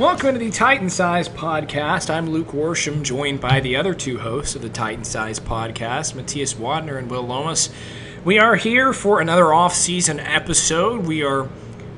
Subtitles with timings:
[0.00, 2.08] Welcome to the Titan Size Podcast.
[2.08, 6.54] I'm Luke Worsham, joined by the other two hosts of the Titan Size Podcast, Matthias
[6.54, 7.68] Wadner and Will Lomas.
[8.24, 11.06] We are here for another off-season episode.
[11.06, 11.50] We are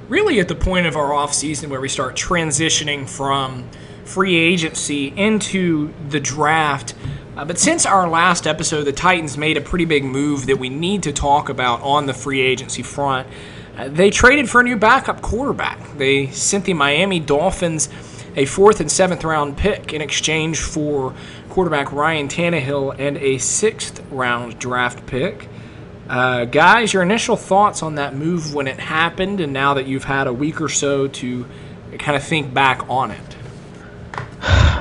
[0.08, 3.70] really at the point of our off-season where we start transitioning from
[4.04, 6.94] free agency into the draft.
[7.36, 10.68] Uh, but since our last episode, the Titans made a pretty big move that we
[10.68, 13.28] need to talk about on the free agency front.
[13.76, 15.96] They traded for a new backup quarterback.
[15.96, 17.88] They sent the Miami Dolphins
[18.36, 21.14] a fourth and seventh round pick in exchange for
[21.50, 25.48] quarterback Ryan Tannehill and a sixth round draft pick.
[26.08, 30.04] Uh, guys, your initial thoughts on that move when it happened, and now that you've
[30.04, 31.46] had a week or so to
[31.98, 33.36] kind of think back on it?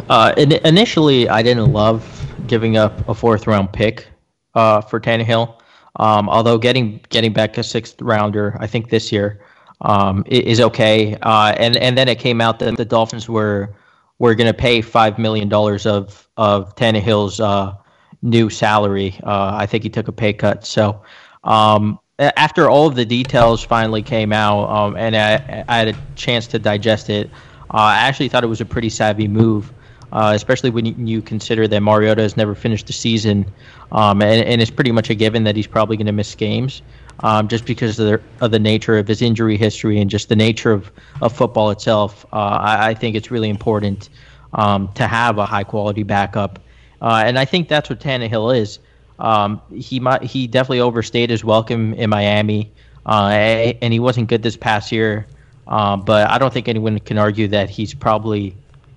[0.09, 4.07] Uh, initially, I didn't love giving up a fourth round pick
[4.55, 5.60] uh, for Tannehill.
[5.97, 9.41] Um, although getting getting back a sixth rounder, I think this year
[9.81, 11.17] um, is okay.
[11.21, 13.73] Uh, and and then it came out that the Dolphins were
[14.19, 17.75] were going to pay five million dollars of of Tannehill's uh,
[18.21, 19.19] new salary.
[19.23, 20.65] Uh, I think he took a pay cut.
[20.65, 21.01] So
[21.43, 25.97] um, after all of the details finally came out, um, and I, I, had a
[26.15, 27.29] chance to digest it,
[27.71, 29.73] uh, I actually thought it was a pretty savvy move
[30.11, 33.45] uh, especially when you, consider that Mariota has never finished the season,
[33.91, 36.81] um, and, and, it's pretty much a given that he's probably going to miss games,
[37.21, 40.35] um, just because of the, of the, nature of his injury history and just the
[40.35, 42.25] nature of, of football itself.
[42.33, 44.09] Uh, I, I, think it's really important
[44.53, 46.59] um, to have a high quality backup,
[47.01, 48.79] uh, and I think that's what Tannehill is.
[49.19, 52.71] Um, he might, he definitely overstayed his welcome in Miami,
[53.05, 55.27] uh, and he wasn't good this past year.
[55.67, 58.55] Uh, but I don't think anyone can argue that he's probably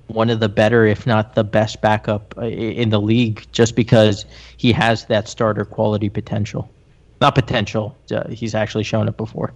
[0.09, 4.25] one of the better, if not the best backup uh, in the league, just because
[4.57, 6.71] he has that starter quality potential.
[7.21, 7.97] Not potential.
[8.11, 9.53] Uh, he's actually shown it before.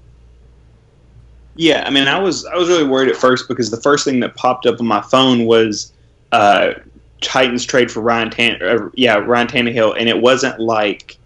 [1.56, 4.20] Yeah, I mean, I was I was really worried at first because the first thing
[4.20, 5.92] that popped up on my phone was
[6.30, 6.74] uh,
[7.20, 11.18] Titans trade for Ryan Tan, uh, yeah Ryan Tannehill, and it wasn't like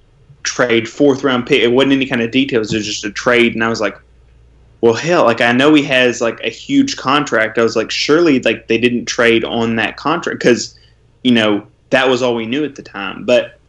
[0.42, 1.60] trade fourth round pick.
[1.60, 2.72] It wasn't any kind of details.
[2.72, 3.96] It was just a trade, and I was like,
[4.82, 7.56] well, hell, like I know he has like a huge contract.
[7.56, 10.76] I was like, surely like they didn't trade on that contract because,
[11.22, 13.24] you know, that was all we knew at the time.
[13.24, 13.60] But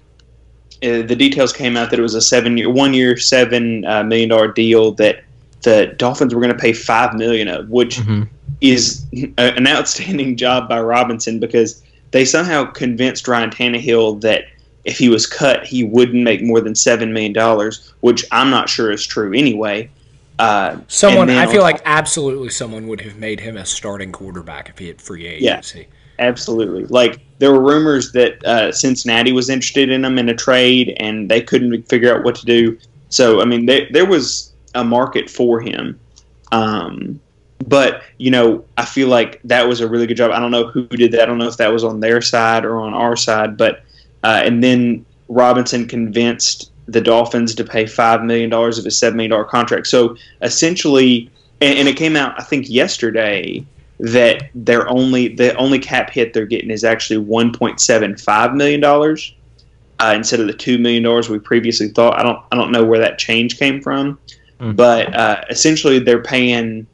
[0.81, 4.03] uh, the details came out that it was a seven year, one year, seven uh,
[4.03, 5.23] million dollar deal that
[5.61, 8.23] the Dolphins were going to pay five million of, which mm-hmm.
[8.59, 9.05] is
[9.37, 14.45] a, an outstanding job by Robinson because they somehow convinced Ryan Tannehill that
[14.83, 18.67] if he was cut, he wouldn't make more than seven million dollars, which I'm not
[18.67, 19.91] sure is true anyway.
[20.43, 24.77] Uh, someone, I feel like absolutely someone would have made him a starting quarterback if
[24.77, 25.79] he had free agency.
[25.79, 26.83] Yeah, absolutely.
[26.85, 31.31] Like there were rumors that uh, Cincinnati was interested in him in a trade, and
[31.31, 32.77] they couldn't figure out what to do.
[33.07, 35.97] So I mean, they, there was a market for him.
[36.51, 37.21] Um,
[37.65, 40.31] but you know, I feel like that was a really good job.
[40.31, 41.21] I don't know who did that.
[41.21, 43.85] I don't know if that was on their side or on our side, but
[44.25, 49.17] uh, and then Robinson convinced the Dolphins to pay five million dollars of a seven
[49.17, 49.87] million dollar contract.
[49.87, 51.29] So essentially,
[51.61, 53.65] and, and, it came out I think yesterday
[53.99, 58.53] that their only the only cap hit they're getting is actually one point seven five
[58.53, 59.33] million dollars
[59.99, 62.19] uh, instead of the two million dollars we previously thought.
[62.19, 64.17] I don't I don't know where that change came from,
[64.59, 64.73] mm-hmm.
[64.73, 66.85] but uh, essentially they're paying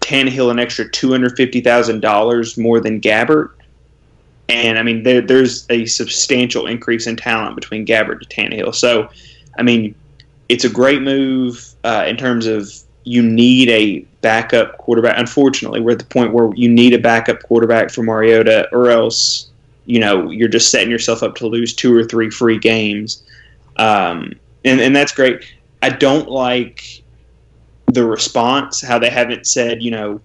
[0.00, 3.50] Tannehill an extra two hundred fifty thousand dollars more than Gabbert.
[4.48, 8.74] And I mean, there, there's a substantial increase in talent between Gabbert to Tannehill.
[8.74, 9.10] So,
[9.58, 9.94] I mean,
[10.48, 12.72] it's a great move uh, in terms of
[13.04, 15.18] you need a backup quarterback.
[15.18, 19.48] Unfortunately, we're at the point where you need a backup quarterback for Mariota, or else
[19.86, 23.22] you know you're just setting yourself up to lose two or three free games.
[23.76, 24.32] Um,
[24.64, 25.44] and and that's great.
[25.82, 27.02] I don't like
[27.86, 30.20] the response how they haven't said you know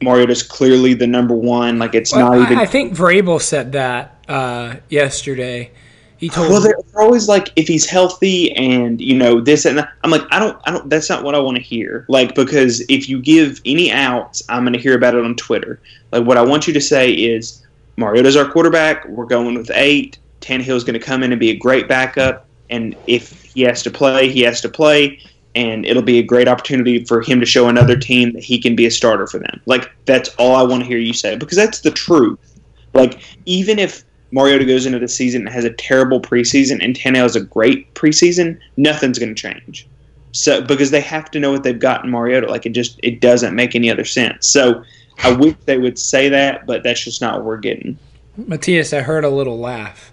[0.00, 1.78] Mariota's clearly the number one.
[1.78, 2.58] Like it's well, not even.
[2.58, 5.72] I think Vrabel said that uh, yesterday
[6.18, 9.78] He told Well, they're, they're always like, if he's healthy and you know this and
[9.78, 9.92] that.
[10.02, 10.90] I'm like, I don't, I don't.
[10.90, 12.04] That's not what I want to hear.
[12.08, 15.80] Like, because if you give any outs, I'm going to hear about it on Twitter.
[16.10, 17.64] Like, what I want you to say is,
[17.96, 19.06] Mariota's our quarterback.
[19.08, 20.18] We're going with eight.
[20.40, 22.46] Tannehill's going to come in and be a great backup.
[22.70, 25.20] And if he has to play, he has to play.
[25.54, 28.76] And it'll be a great opportunity for him to show another team that he can
[28.76, 29.60] be a starter for them.
[29.66, 32.60] Like, that's all I want to hear you say because that's the truth.
[32.92, 37.22] Like, even if Mariota goes into the season and has a terrible preseason, and Tannehill
[37.22, 39.88] has a great preseason, nothing's going to change.
[40.32, 43.20] So because they have to know what they've got in Mariota, like it just it
[43.20, 44.46] doesn't make any other sense.
[44.46, 44.84] So
[45.24, 47.98] I wish they would say that, but that's just not what we're getting.
[48.36, 50.12] Matthias, I heard a little laugh.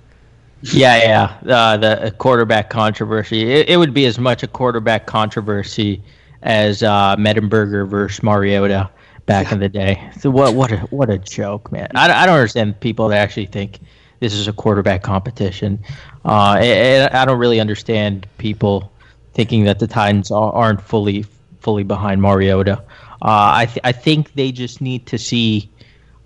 [0.62, 1.56] Yeah, yeah.
[1.56, 3.52] Uh, the quarterback controversy.
[3.52, 6.02] It, it, would be as much a quarterback controversy
[6.42, 8.90] as uh, Mettenberger versus Mariota
[9.28, 10.10] back in the day.
[10.20, 10.56] So what?
[10.56, 11.90] What a what a joke, man!
[11.94, 13.80] I, I don't understand people that actually think
[14.20, 15.80] this is a quarterback competition.
[16.24, 18.92] Uh, and I don't really understand people
[19.34, 21.26] thinking that the Titans aren't fully
[21.60, 22.82] fully behind Mariota.
[23.22, 25.70] Uh, I th- I think they just need to see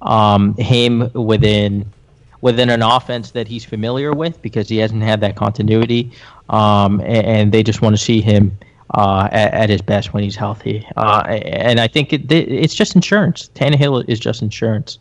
[0.01, 1.85] um, him within
[2.41, 6.11] within an offense that he's familiar with because he hasn't had that continuity,
[6.49, 8.57] um, and, and, they just want to see him
[8.93, 10.87] uh, at, at, his best when he's healthy.
[10.95, 13.49] Uh, and I think it, it's just insurance.
[13.55, 14.99] Tannehill is just insurance.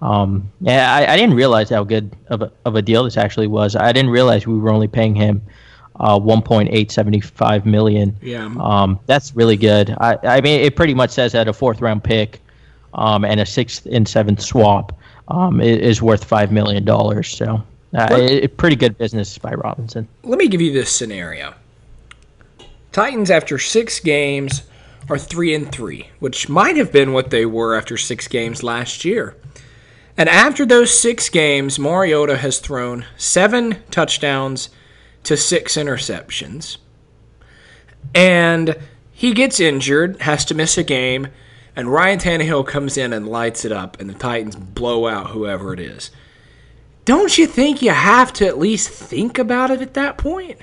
[0.00, 3.48] Um, yeah, I, I, didn't realize how good of a, of a deal this actually
[3.48, 3.74] was.
[3.74, 5.42] I didn't realize we were only paying him
[5.98, 8.16] uh, 1.875 million.
[8.22, 8.52] Yeah.
[8.60, 9.96] Um, that's really good.
[10.00, 12.40] I, I mean, it pretty much says that a fourth round pick
[12.94, 14.98] um, and a sixth and seventh swap
[15.28, 17.28] um, is, is, worth five million dollars.
[17.28, 17.62] So,
[17.94, 20.08] uh, it, pretty good business by Robinson.
[20.22, 21.54] Let me give you this scenario.
[22.92, 24.62] Titans after six games
[25.10, 29.04] are three and three, which might have been what they were after six games last
[29.04, 29.36] year.
[30.18, 34.68] And after those six games, Mariota has thrown seven touchdowns
[35.22, 36.78] to six interceptions.
[38.16, 38.76] And
[39.12, 41.28] he gets injured, has to miss a game,
[41.76, 45.72] and Ryan Tannehill comes in and lights it up, and the Titans blow out whoever
[45.72, 46.10] it is.
[47.04, 50.58] Don't you think you have to at least think about it at that point?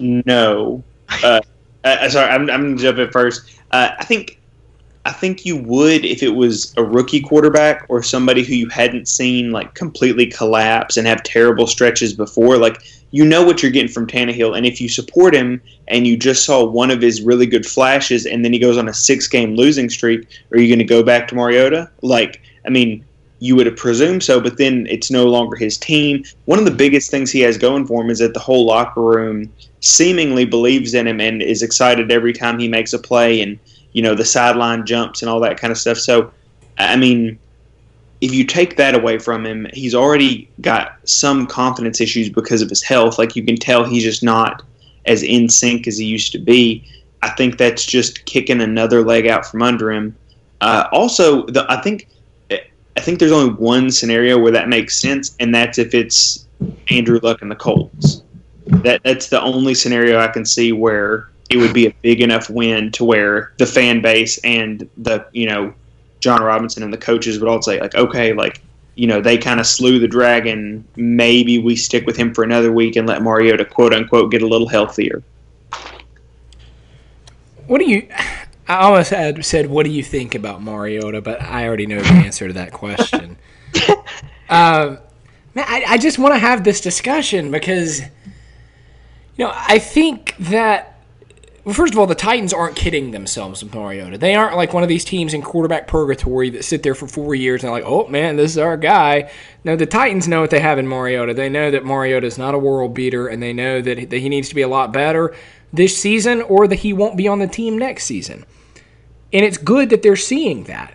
[0.00, 0.82] No.
[1.22, 1.42] Uh,
[1.84, 3.58] uh, sorry, I'm, I'm going to jump in first.
[3.70, 4.40] Uh, I think
[5.04, 9.08] I think you would if it was a rookie quarterback or somebody who you hadn't
[9.08, 12.56] seen like completely collapse and have terrible stretches before.
[12.56, 16.16] Like you know what you're getting from Tannehill, and if you support him and you
[16.16, 19.26] just saw one of his really good flashes and then he goes on a six
[19.26, 21.90] game losing streak, are you going to go back to Mariota?
[22.00, 23.04] Like, I mean,
[23.40, 26.24] you would have presumed so, but then it's no longer his team.
[26.44, 29.02] One of the biggest things he has going for him is that the whole locker
[29.02, 33.58] room seemingly believes in him and is excited every time he makes a play and
[33.92, 35.98] you know the sideline jumps and all that kind of stuff.
[35.98, 36.32] So,
[36.78, 37.38] I mean,
[38.20, 42.68] if you take that away from him, he's already got some confidence issues because of
[42.68, 43.18] his health.
[43.18, 44.62] Like you can tell, he's just not
[45.06, 46.84] as in sync as he used to be.
[47.22, 50.16] I think that's just kicking another leg out from under him.
[50.60, 52.08] Uh, also, the, I think
[52.50, 56.46] I think there's only one scenario where that makes sense, and that's if it's
[56.90, 58.22] Andrew Luck and the Colts.
[58.66, 62.48] That that's the only scenario I can see where it would be a big enough
[62.48, 65.74] win to where the fan base and the you know
[66.20, 68.62] Jon Robinson and the coaches would all say like, okay, like
[68.94, 70.84] you know they kind of slew the dragon.
[70.96, 74.46] Maybe we stick with him for another week and let Mariota quote unquote get a
[74.46, 75.22] little healthier.
[77.66, 78.08] What do you?
[78.68, 82.08] I almost had said, "What do you think about Mariota?" But I already know the
[82.08, 83.36] answer to that question.
[84.48, 84.98] um,
[85.54, 90.91] man, I, I just want to have this discussion because, you know, I think that
[91.64, 94.18] well, first of all, the Titans aren't kidding themselves with Mariota.
[94.18, 97.36] They aren't like one of these teams in quarterback purgatory that sit there for four
[97.36, 99.30] years and are like, oh man, this is our guy.
[99.62, 101.34] No, the Titans know what they have in Mariota.
[101.34, 104.48] They know that Mariota is not a world beater, and they know that, he needs
[104.48, 105.34] to be a lot better
[105.72, 108.44] this season or that he won't be on the team next season.
[109.32, 110.94] And it's good that they're seeing that.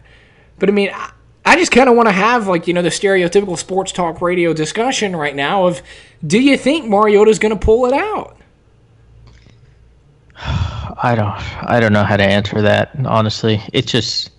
[0.59, 1.11] But I mean, I,
[1.45, 4.53] I just kind of want to have like you know the stereotypical sports talk radio
[4.53, 5.81] discussion right now of
[6.25, 8.36] do you think Mariota's going to pull it out?
[10.39, 11.69] I don't.
[11.69, 12.91] I don't know how to answer that.
[13.05, 14.29] Honestly, it's just.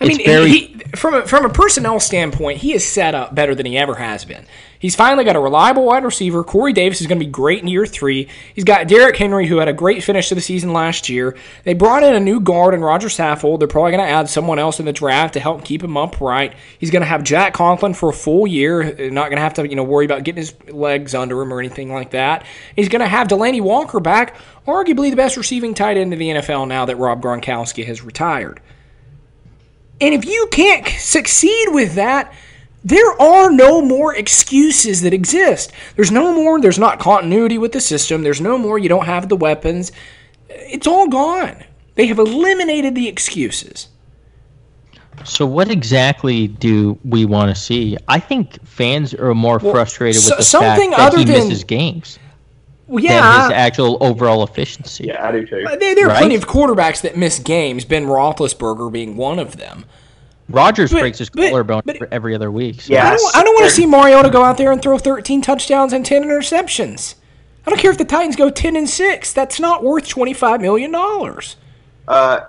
[0.00, 0.48] I mean, very...
[0.48, 3.94] he, from a, from a personnel standpoint, he is set up better than he ever
[3.94, 4.46] has been.
[4.80, 6.42] He's finally got a reliable wide receiver.
[6.42, 8.28] Corey Davis is going to be great in year three.
[8.54, 11.36] He's got Derrick Henry, who had a great finish to the season last year.
[11.64, 13.58] They brought in a new guard in Roger Saffold.
[13.58, 16.54] They're probably going to add someone else in the draft to help keep him upright.
[16.78, 18.82] He's going to have Jack Conklin for a full year.
[19.10, 21.60] Not going to have to you know worry about getting his legs under him or
[21.60, 22.46] anything like that.
[22.74, 24.34] He's going to have Delanie Walker back,
[24.66, 28.62] arguably the best receiving tight end in the NFL now that Rob Gronkowski has retired.
[30.00, 32.32] And if you can't succeed with that,
[32.82, 35.70] There are no more excuses that exist.
[35.96, 38.22] There's no more, there's not continuity with the system.
[38.22, 39.92] There's no more, you don't have the weapons.
[40.48, 41.62] It's all gone.
[41.96, 43.88] They have eliminated the excuses.
[45.24, 47.98] So what exactly do we want to see?
[48.08, 51.48] I think fans are more Well, frustrated so- with the something fact that he than-
[51.48, 52.18] misses games
[52.86, 55.04] Well, than his actual overall efficiency.
[55.08, 55.64] Yeah, I do too.
[55.78, 56.18] there, there are Right?
[56.18, 59.84] plenty of quarterbacks that miss games, Ben Roethlisberger being one of them.
[60.50, 62.82] Rodgers But- breaks his but- collarbone but- every- every other week.
[62.82, 62.92] So.
[62.92, 63.08] Yeah.
[63.08, 65.92] I don't, I don't want to see Mariota go out there and throw 13 touchdowns
[65.92, 67.14] and 10 interceptions.
[67.66, 69.32] I don't care if the Titans go 10 and 6.
[69.32, 70.94] That's not worth $25 million.
[72.08, 72.40] Uh,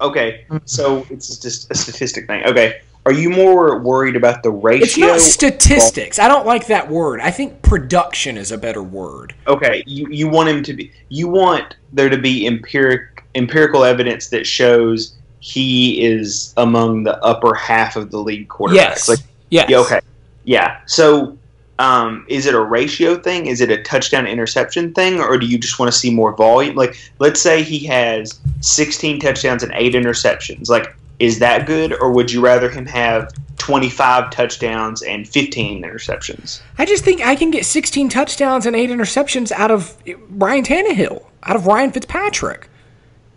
[0.00, 2.44] okay, so it's just a statistic thing.
[2.46, 4.84] Okay, are you more worried about the ratio?
[4.84, 6.18] It's not statistics.
[6.18, 7.20] I don't like that word.
[7.20, 9.34] I think production is a better word.
[9.46, 10.92] okay, you, you want him to be.
[11.08, 17.54] You want there to be empiric empirical evidence that shows he is among the upper
[17.54, 18.74] half of the league quarterbacks.
[18.74, 19.08] Yes.
[19.08, 19.18] Like,
[19.48, 19.70] yes.
[19.70, 20.00] yeah, okay,
[20.44, 20.80] yeah.
[20.86, 21.36] So,
[21.78, 23.46] um, is it a ratio thing?
[23.46, 26.76] Is it a touchdown interception thing, or do you just want to see more volume?
[26.76, 30.68] Like, let's say he has 16 touchdowns and eight interceptions.
[30.68, 36.60] Like, is that good, or would you rather him have 25 touchdowns and 15 interceptions?
[36.78, 39.96] I just think I can get 16 touchdowns and 8 interceptions out of
[40.30, 42.69] Ryan Tannehill, out of Ryan Fitzpatrick.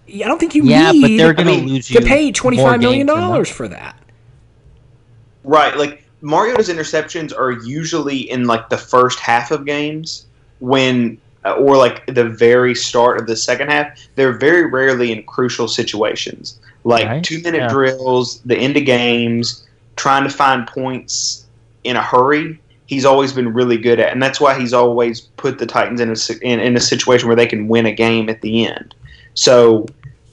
[0.07, 2.79] I don't think you Yeah, but need they're gonna I mean, lose to pay $25
[2.79, 3.21] million games than that.
[3.21, 3.97] dollars for that.
[5.43, 10.25] Right, like Mariota's interceptions are usually in like the first half of games
[10.59, 13.99] when uh, or like the very start of the second half.
[14.15, 16.59] They're very rarely in crucial situations.
[16.85, 17.67] Like Right, 2-minute yeah.
[17.67, 21.45] drills, the end of games, trying to find points
[21.83, 22.59] in a hurry.
[22.85, 26.09] He's always been really good at, and that's why he's always put the Titans in
[26.09, 28.93] a in, in a situation where they can win a game at the end.
[29.33, 29.87] So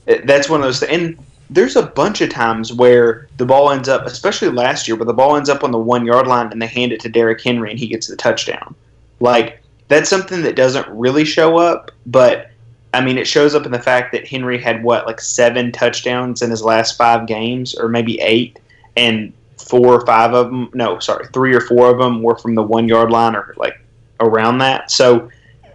[0.07, 0.79] uh, that's one of those.
[0.79, 0.91] things.
[0.91, 5.05] And there's a bunch of times where the ball ends up, especially last year, where
[5.05, 7.41] the ball ends up on the one yard line and they hand it to Derrick
[7.41, 8.73] Henry and he gets the touchdown.
[9.19, 12.51] Like that's something that doesn't really show up, but
[12.93, 16.41] I mean, it shows up in the fact that Henry had what like seven touchdowns
[16.41, 18.59] in his last five games, or maybe eight,
[18.97, 22.55] and four or five of them, no, sorry, three or four of them were from
[22.55, 23.79] the one yard line or like
[24.19, 24.91] around that.
[24.91, 25.29] So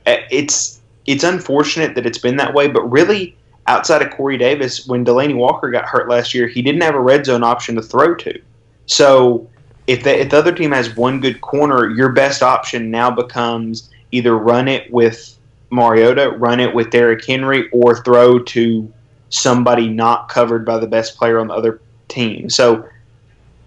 [0.07, 0.76] uh, it's
[1.07, 3.37] it's unfortunate that it's been that way, but really
[3.67, 7.01] outside of Corey Davis, when Delanie Walker got hurt last year, he didn't have a
[7.01, 8.41] red zone option to throw to.
[8.87, 9.49] So
[9.87, 13.91] if the, if the other team has one good corner, your best option now becomes
[14.13, 15.39] either run it with
[15.71, 18.93] Mariota, run it with Derrick Henry, or throw to
[19.31, 22.49] somebody not covered by the best player on the other team.
[22.49, 22.89] So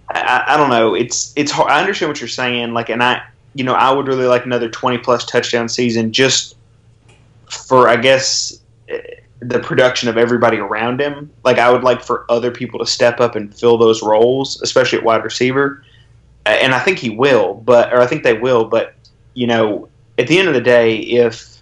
[0.10, 0.96] I, I don't know.
[0.96, 1.69] It's it's hard.
[1.69, 2.74] I understand what you're saying.
[2.74, 3.22] Like, and I
[3.53, 6.55] you know I would really like another 20 plus touchdown season just
[7.49, 8.59] for I guess
[9.41, 11.31] the production of everybody around him.
[11.43, 14.99] Like I would like for other people to step up and fill those roles, especially
[14.99, 15.83] at wide receiver.
[16.45, 18.65] And I think he will, but or I think they will.
[18.65, 18.95] But
[19.33, 19.87] you know,
[20.17, 21.61] at the end of the day, if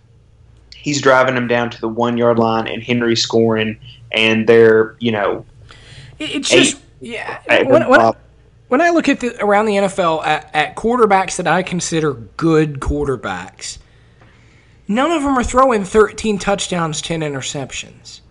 [0.75, 3.79] he's driving them down to the one yard line and Henry scoring,
[4.11, 5.45] and they're you know
[6.19, 6.63] It's Eight.
[6.63, 7.39] just yeah.
[7.63, 8.17] When, when, top-
[8.69, 12.79] when I look at the, around the NFL at, at quarterbacks that I consider good
[12.79, 13.77] quarterbacks,
[14.87, 18.21] none of them are throwing 13 touchdowns, 10 interceptions.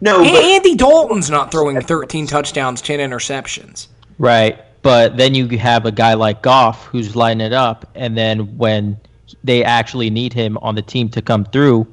[0.00, 3.88] no, A- but Andy Dalton's not throwing 13 touchdowns, 10 interceptions.
[4.18, 4.60] Right.
[4.82, 8.98] But then you have a guy like Goff who's lighting it up, and then when
[9.44, 11.86] they actually need him on the team to come through,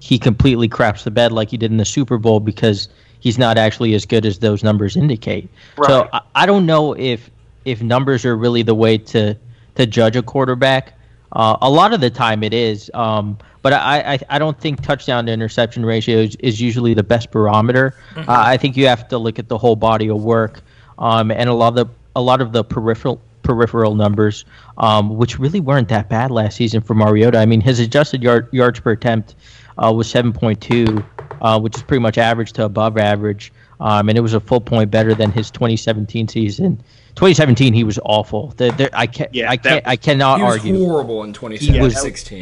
[0.00, 2.88] he completely craps the bed like he did in the Super Bowl because
[3.20, 5.50] he's not actually as good as those numbers indicate.
[5.86, 7.30] So I, I don't know if
[7.66, 9.36] if numbers are really the way to
[9.74, 10.98] to judge a quarterback.
[11.32, 14.82] Uh, a lot of the time it is, um, but I, I I don't think
[14.82, 17.94] touchdown to interception ratio is, is usually the best barometer.
[18.16, 20.62] Uh, I think you have to look at the whole body of work,
[20.98, 24.44] um, and a lot of the a lot of the peripheral peripheral numbers,
[24.78, 27.38] um, which really weren't that bad last season for Mariota.
[27.38, 29.34] I mean, his adjusted yard, yards per attempt
[29.78, 31.04] uh, was 7.2,
[31.40, 34.60] uh, which is pretty much average to above average, um, and it was a full
[34.60, 36.76] point better than his 2017 season.
[37.16, 38.48] 2017, he was awful.
[38.56, 40.78] The, the, I can't, Yeah, I can't, was- I cannot He was argue.
[40.86, 41.80] horrible in He 2016.
[41.82, 41.94] was-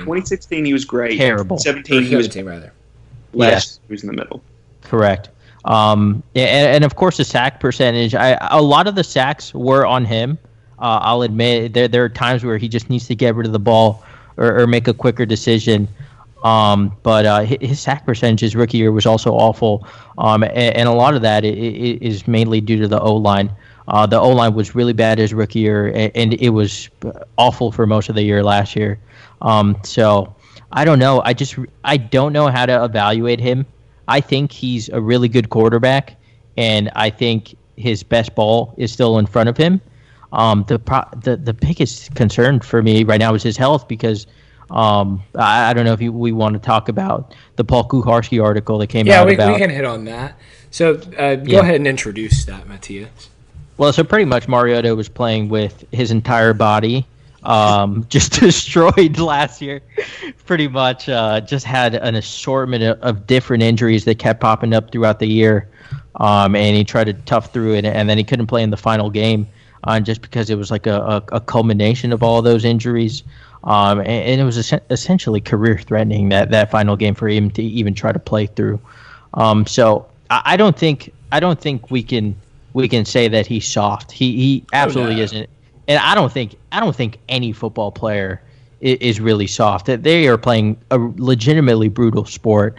[0.04, 1.16] 2016 he was great.
[1.16, 1.58] Terrible.
[1.58, 2.72] 17 he was 17 rather.
[3.32, 3.80] last.
[3.88, 4.42] He was in the middle.
[4.82, 5.30] Correct.
[5.64, 8.14] Um, and, and of course the sack percentage.
[8.14, 10.38] I a lot of the sacks were on him.
[10.78, 13.52] Uh, I'll admit there there are times where he just needs to get rid of
[13.52, 14.04] the ball
[14.36, 15.88] or, or make a quicker decision.
[16.44, 19.86] Um, but uh, his sack percentage his rookie year was also awful.
[20.18, 23.50] Um, and, and a lot of that is mainly due to the O line.
[23.88, 26.90] Uh, the O line was really bad his rookie year, and it was
[27.38, 28.98] awful for most of the year last year.
[29.40, 30.34] Um, so
[30.72, 31.22] I don't know.
[31.24, 33.66] I just I don't know how to evaluate him.
[34.06, 36.16] I think he's a really good quarterback,
[36.56, 39.80] and I think his best ball is still in front of him.
[40.32, 44.26] Um, the pro- the the biggest concern for me right now is his health because
[44.70, 48.42] um, I, I don't know if you, we want to talk about the Paul Kuharsky
[48.42, 49.52] article that came yeah, out we, about.
[49.52, 50.34] we can hit on that.
[50.70, 51.60] So uh, go Yeah.
[51.60, 53.30] ahead and introduce that, Matthias.
[53.78, 57.06] Well, so pretty much Mariota was playing with his entire body,
[57.44, 59.80] um, just destroyed last year.
[60.46, 64.90] Pretty much, uh, just had an assortment of, of different injuries that kept popping up
[64.90, 65.68] throughout the year,
[66.16, 68.76] um, and he tried to tough through it, and then he couldn't play in the
[68.76, 69.46] final game,
[69.84, 70.98] uh, just because it was like a,
[71.30, 73.22] a, a culmination of all those injuries.
[73.64, 77.50] Um, and, and it was es- essentially career threatening that, that final game for him
[77.52, 78.80] to even try to play through.
[79.34, 82.34] Um, so I, I don't think I don't think we can
[82.72, 84.12] we can say that he's soft.
[84.12, 85.22] He he absolutely no.
[85.22, 85.50] isn't.
[85.88, 88.40] And I don't think I don't think any football player
[88.80, 89.86] is, is really soft.
[89.86, 92.76] That They are playing a legitimately brutal sport.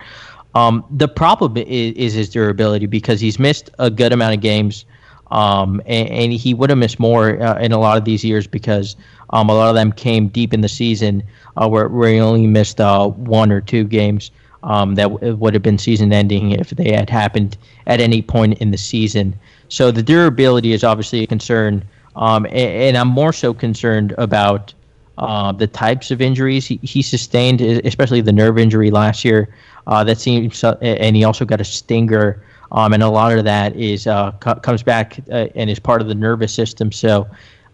[0.56, 4.86] Um, the problem is, is his durability because he's missed a good amount of games,
[5.32, 8.48] um, and, and he would have missed more uh, in a lot of these years
[8.48, 8.96] because
[9.32, 11.24] um, a lot of them came deep in the season
[11.58, 14.32] uh, where, where he only missed uh, one or two games
[14.64, 17.58] um, that w- would have been season ending if they had happened
[17.88, 19.38] at any point in the season.
[19.70, 21.84] So the durability is obviously a concern,
[22.16, 24.74] um, and, and I'm more so concerned about
[25.20, 29.54] uh, the types of injuries he, he sustained, especially the nerve injury last year.
[29.86, 33.44] Uh, that seems, uh, and he also got a stinger, um, and a lot of
[33.46, 36.92] that is uh, co- comes back uh, and is part of the nervous system.
[36.92, 37.28] So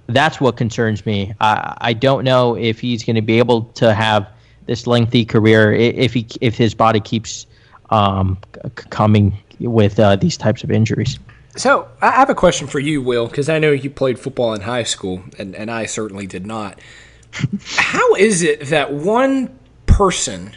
[0.08, 1.34] that's what concerns me.
[1.42, 4.28] I, I don't know if he's going to be able to have
[4.66, 7.46] this lengthy career if he if his body keeps
[7.92, 11.20] um, c- coming with uh, these types of injuries.
[11.56, 14.62] So I have a question for you, Will, because I know you played football in
[14.62, 16.80] high school, and, and I certainly did not.
[17.78, 20.56] How is it that one person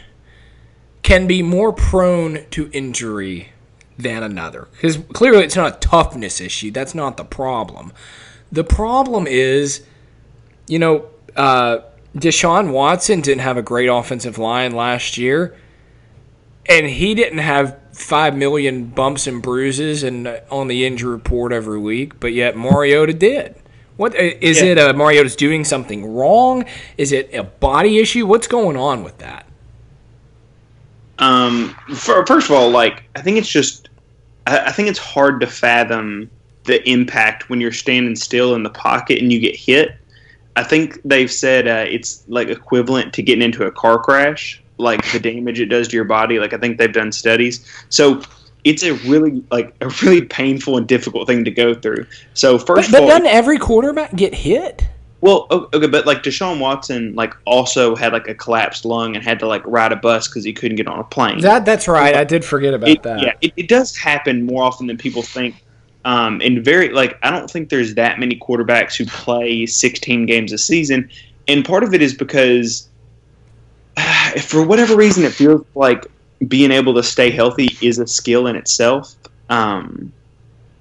[1.01, 3.53] can be more prone to injury
[3.99, 4.67] than another?
[4.71, 6.71] Because clearly it's not a toughness issue.
[6.71, 7.91] That's not the problem.
[8.51, 9.83] The problem is,
[10.67, 11.79] you know, uh,
[12.15, 15.55] Deshaun Watson didn't have a great offensive line last year,
[16.67, 21.51] and he didn't have five million bumps and bruises and uh, on the injury report
[21.51, 23.55] every week, but yet Mariota did.
[23.97, 24.67] What i- is Yeah.
[24.71, 24.79] it?
[24.79, 26.63] Uh, Mariota's doing something wrong?
[26.97, 28.25] Is it a body issue?
[28.25, 29.45] What's going on with that?
[31.19, 33.88] Um, for, first of all, like I think it's just,
[34.49, 36.29] I, I think it's hard to fathom
[36.65, 39.95] the impact when you're standing still in the pocket and you get hit.
[40.55, 45.09] I think they've said uh, it's like equivalent to getting into a car crash, like
[45.11, 46.39] the damage it does to your body.
[46.39, 48.21] Like I think they've done studies, so
[48.65, 52.05] it's a really like a really painful and difficult thing to go through.
[52.33, 54.83] So But, first but of all, doesn't every quarterback get hit?
[55.21, 59.39] Well, okay, but like Deshaun Watson, like also had like a collapsed lung and had
[59.39, 61.41] to like ride a bus because he couldn't get on a plane.
[61.41, 62.15] That that's right.
[62.15, 63.21] I did forget about it, that.
[63.21, 65.55] Yeah, it, it does happen more often than people think.
[66.05, 70.53] Um, and very like I don't think there's that many quarterbacks who play 16 games
[70.53, 71.09] a season,
[71.47, 72.87] and part of it is because
[74.41, 76.05] for whatever reason it feels like
[76.47, 79.13] being able to stay healthy is a skill in itself.
[79.49, 80.13] Um,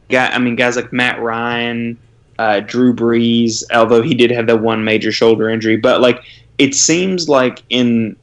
[0.08, 1.98] guy, I mean, guys like Matt Ryan,
[2.38, 6.22] uh, Drew Brees, although he did have that one major shoulder injury, but like
[6.58, 8.16] it seems like in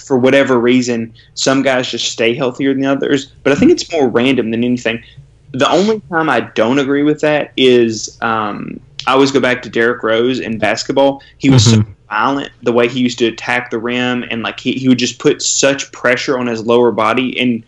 [0.00, 3.32] for whatever reason, some guys just stay healthier than others.
[3.42, 5.02] But I think it's more random than anything.
[5.52, 9.68] The only time I don't agree with that is um, I always go back to
[9.68, 11.22] Derrick Rose in basketball.
[11.38, 14.72] He was so violent the way he used to attack the rim, and like he,
[14.72, 17.38] he would just put such pressure on his lower body.
[17.38, 17.62] And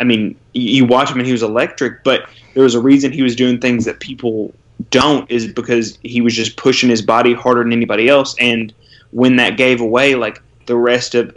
[0.00, 3.22] I mean, you watch him and he was electric, but there was a reason he
[3.22, 4.54] was doing things that people
[4.90, 8.36] don't is because he was just pushing his body harder than anybody else.
[8.38, 8.72] And
[9.10, 11.36] when that gave away, like the rest of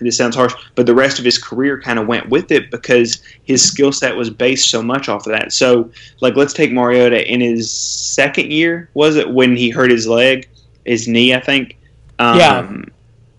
[0.00, 3.22] this sounds harsh, but the rest of his career kind of went with it because
[3.44, 5.52] his skill set was based so much off of that.
[5.52, 10.06] So, like, let's take Mariota in his second year, was it when he hurt his
[10.06, 10.48] leg,
[10.84, 11.76] his knee, I think.
[12.18, 12.82] Um, Yeah.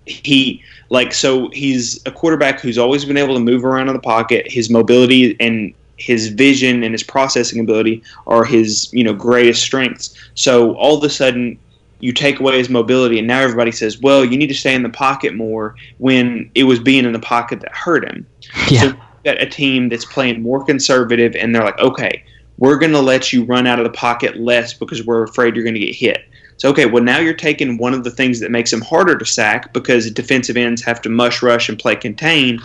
[0.07, 3.99] He like so he's a quarterback who's always been able to move around in the
[4.01, 4.45] pocket.
[4.49, 10.15] His mobility and his vision and his processing ability are his you know greatest strengths.
[10.35, 11.57] So all of a sudden
[11.99, 14.83] you take away his mobility, and now everybody says, "Well, you need to stay in
[14.83, 18.25] the pocket more." When it was being in the pocket that hurt him.
[18.69, 18.81] Yeah.
[18.81, 22.23] So got a team that's playing more conservative, and they're like, "Okay,
[22.57, 25.63] we're going to let you run out of the pocket less because we're afraid you're
[25.63, 26.25] going to get hit."
[26.57, 29.25] So okay, well now you're taking one of the things that makes him harder to
[29.25, 32.59] sack because defensive ends have to mush rush and play contain.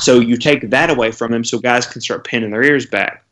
[0.00, 3.24] So you take that away from him, so guys can start pinning their ears back.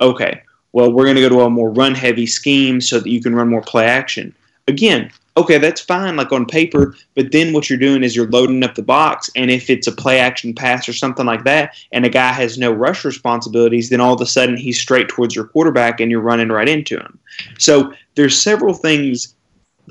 [0.00, 0.42] Okay,
[0.72, 3.34] well we're going to go to a more run heavy scheme so that you can
[3.34, 4.34] run more play action.
[4.68, 8.64] Again, okay, that's fine, like on paper, but then what you're doing is you're loading
[8.64, 12.04] up the box, and if it's a play action pass or something like that, and
[12.04, 15.46] a guy has no rush responsibilities, then all of a sudden he's straight towards your
[15.46, 17.18] quarterback and you're running right into him.
[17.58, 19.36] So there's several things,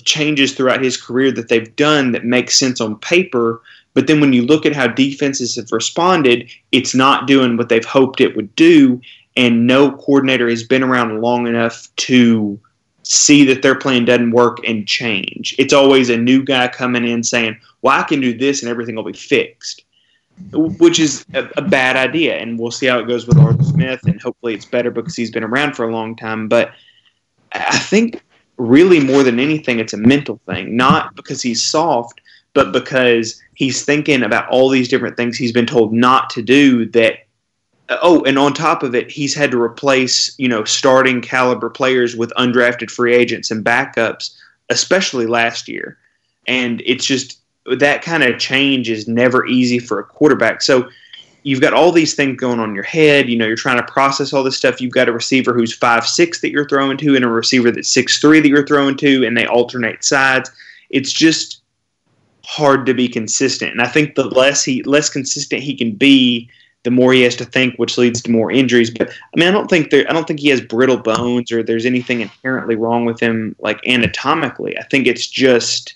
[0.03, 3.61] changes throughout his career that they've done that make sense on paper,
[3.93, 7.83] but then when you look at how defenses have responded, it's not doing what they've
[7.83, 9.01] hoped it would do,
[9.35, 12.59] and no coordinator has been around long enough to
[13.03, 15.55] see that their plan doesn't work and change.
[15.57, 18.95] It's always a new guy coming in saying, "Well, I can do this and everything
[18.95, 19.83] will be fixed,"
[20.51, 22.37] which is a, a bad idea.
[22.37, 25.31] And we'll see how it goes with Arthur Smith, and hopefully it's better because he's
[25.31, 26.47] been around for a long time.
[26.47, 26.73] But
[27.53, 28.21] I think
[28.57, 32.21] really more than anything, it's a mental thing, not because he's soft,
[32.53, 36.85] but because he's thinking about all these different things he's been told not to do
[36.91, 37.19] that
[37.89, 42.15] oh, and on top of it, he's had to replace you know starting caliber players
[42.15, 44.35] with undrafted free agents and backups,
[44.69, 45.97] especially last year.
[46.47, 47.39] And it's just
[47.77, 50.61] that kind of change is never easy for a quarterback.
[50.61, 50.89] So
[51.47, 53.29] you've got all these things going on in your head.
[53.29, 54.81] You know, you're trying to process all this stuff.
[54.81, 57.89] You've got a receiver who's five six that you're throwing to, and a receiver that's
[57.89, 60.51] six three that you're throwing to, and they alternate sides.
[60.89, 61.61] It's just
[62.43, 63.71] hard to be consistent.
[63.71, 66.49] And I think the less he less consistent he can be,
[66.83, 68.91] the more he has to think, which leads to more injuries.
[68.91, 71.63] But I mean, I don't think there, I don't think he has brittle bones or
[71.63, 74.77] there's anything inherently wrong with him, like anatomically.
[74.77, 75.95] I think it's just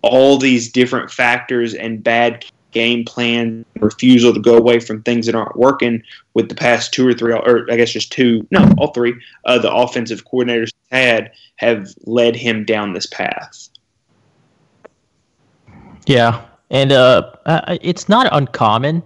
[0.00, 5.34] all these different factors and bad game plan, refusal to go away from things that
[5.34, 6.02] aren't working
[6.34, 9.58] with the past two or three, or I guess just two, no, all three, uh,
[9.58, 13.68] the offensive coordinators had have led him down this path.
[16.06, 17.30] Yeah, and uh,
[17.82, 19.02] it's not uncommon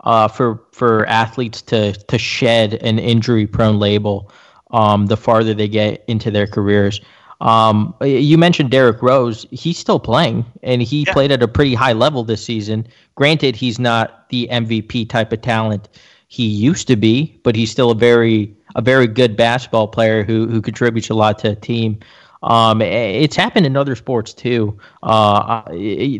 [0.00, 4.30] uh, for for athletes to to shed an injury prone label
[4.70, 7.00] um, the farther they get into their careers.
[7.40, 9.46] Um, you mentioned Derrick Rose.
[9.50, 11.12] He's still playing, and he yeah.
[11.12, 12.86] played at a pretty high level this season.
[13.14, 15.88] Granted, he's not the MVP type of talent
[16.28, 20.46] he used to be, but he's still a very a very good basketball player who
[20.46, 21.98] who contributes a lot to a team.
[22.42, 24.78] Um, it's happened in other sports too.
[25.02, 25.62] Uh,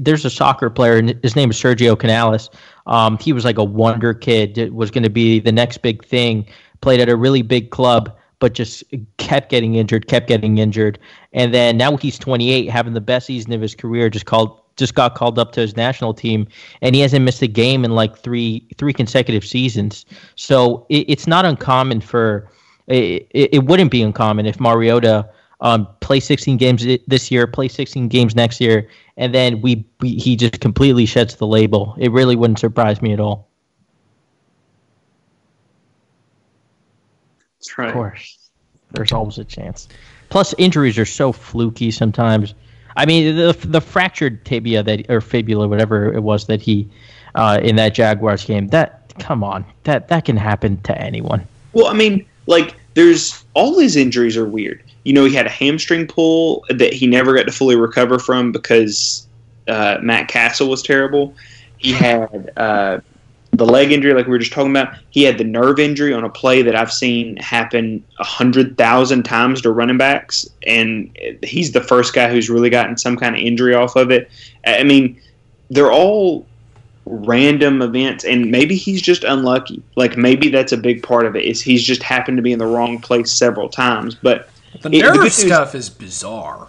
[0.00, 2.50] there's a soccer player, his name is Sergio Canales.
[2.86, 4.58] Um, he was like a wonder kid.
[4.58, 6.46] It was going to be the next big thing.
[6.80, 8.84] Played at a really big club, but just
[9.16, 10.98] kept getting injured, kept getting injured,
[11.32, 14.10] and then now he's 28, having the best season of his career.
[14.10, 16.46] Just called, just got called up to his national team,
[16.82, 20.04] and he hasn't missed a game in like three three consecutive seasons.
[20.34, 22.50] So it, it's not uncommon for.
[22.88, 25.28] It, it wouldn't be uncommon if Mariota
[25.60, 30.14] um, play 16 games this year, play 16 games next year, and then we, we
[30.14, 31.96] he just completely sheds the label.
[31.98, 33.48] It really wouldn't surprise me at all.
[37.55, 37.88] That's right.
[37.88, 38.50] Of course,
[38.92, 39.88] there's always a chance.
[40.28, 42.54] Plus, injuries are so fluky sometimes.
[42.96, 46.88] I mean, the the fractured tibia that or fibula, whatever it was that he
[47.34, 48.68] uh, in that Jaguars game.
[48.68, 51.46] That come on, that that can happen to anyone.
[51.72, 55.50] Well, I mean, like there's all his injuries are weird you know, he had a
[55.50, 59.28] hamstring pull that he never got to fully recover from because
[59.68, 61.32] uh, Matt Cassel was terrible.
[61.78, 62.98] He had uh,
[63.56, 64.96] the leg injury, like we were just talking about.
[65.10, 69.24] He had the nerve injury on a play that I've seen happen a hundred thousand
[69.24, 73.40] times to running backs, and he's the first guy who's really gotten some kind of
[73.40, 74.30] injury off of it.
[74.66, 75.20] I mean,
[75.70, 76.46] they're all
[77.08, 81.44] random events and maybe he's just unlucky like maybe that's a big part of it
[81.44, 84.48] is he's just happened to be in the wrong place several times but
[84.82, 86.68] the nerve it, stuff is, is, bizarre.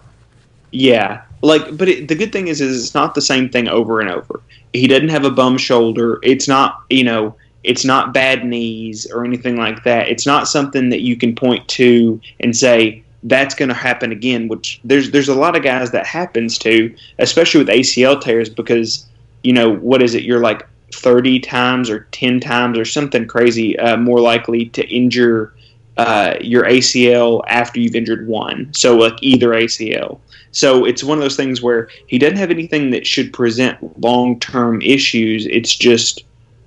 [0.72, 4.00] Yeah, like, but it, the good thing is, is it's not the same thing over
[4.00, 4.42] and over.
[4.74, 6.20] He doesn't have a bum shoulder.
[6.24, 10.10] It's not, you know, it's not bad knees or anything like that.
[10.10, 14.48] It's not something that you can point to and say that's going to happen again.
[14.48, 19.06] Which there's there's a lot of guys that happens to, especially with ACL tears, because
[19.44, 20.24] you know what is it?
[20.24, 25.54] You're like 30 times or 10 times or something crazy uh, more likely to injure
[25.98, 28.74] uh, your ACL after you've injured one.
[28.74, 30.20] So, like either ACL.
[30.52, 34.40] So, it's one of those things where he doesn't have anything that should present long
[34.40, 35.46] term issues.
[35.48, 36.24] It's just,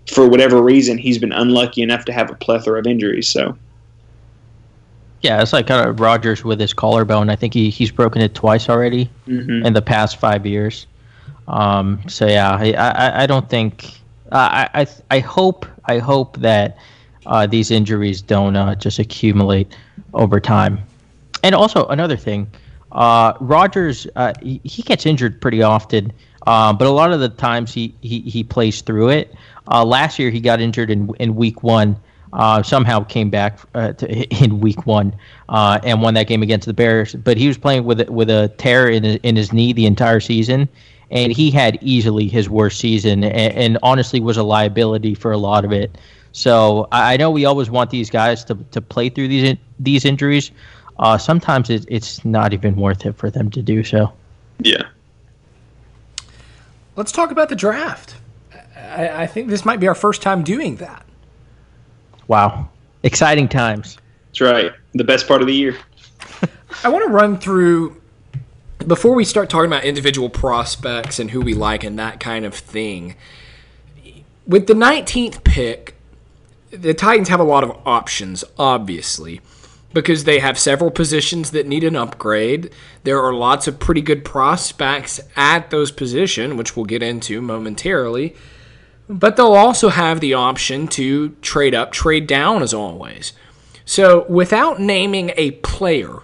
[0.06, 3.28] for whatever reason, he's been unlucky enough to have a plethora of injuries.
[3.28, 3.56] So,
[5.22, 7.28] yeah, it's like kind of Rodgers with his collarbone.
[7.30, 9.66] I think he, he's broken it twice already mm-hmm.
[9.66, 10.86] in the past five years.
[11.46, 14.00] Um, so yeah, I, I, I don't think
[14.32, 16.78] I, I I hope I hope that
[17.26, 19.76] uh, these injuries don't uh, just accumulate
[20.14, 20.80] over time.
[21.42, 22.50] And also another thing,
[22.92, 26.12] uh, Rodgers uh, he, he, gets injured pretty often,
[26.46, 29.34] uh, but a lot of the times he he, he plays through it.
[29.70, 31.96] Uh, last year he got injured in in week one
[32.62, 34.06] somehow came back to,
[34.44, 35.14] in week one
[35.48, 37.14] and won that game against the Bears.
[37.14, 40.20] But he was playing with with a tear in his, in his knee the entire
[40.20, 40.68] season,
[41.10, 45.38] and he had easily his worst season, and, and honestly was a liability for a
[45.38, 45.96] lot of it.
[46.32, 50.04] So I, I know we always want these guys to, to play through these these
[50.04, 50.50] injuries.
[50.98, 54.12] Uh, sometimes it, it's not even worth it for them to do so.
[54.58, 54.82] Yeah.
[56.96, 58.16] Let's talk about the draft.
[58.76, 61.04] I, I think this might be our first time doing that.
[62.28, 62.68] Wow.
[63.02, 63.96] Exciting times.
[64.28, 64.72] That's right.
[64.92, 65.76] The best part of the year.
[66.84, 68.00] I want to run through
[68.86, 72.54] before we start talking about individual prospects and who we like and that kind of
[72.54, 73.16] thing.
[74.46, 75.94] With the 19th pick,
[76.70, 79.40] the Titans have a lot of options, obviously,
[79.92, 82.70] because they have several positions that need an upgrade.
[83.02, 88.36] There are lots of pretty good prospects at those positions, which we'll get into momentarily.
[89.08, 93.32] But they'll also have the option to trade up, trade down, as always.
[93.84, 96.20] So, without naming a player,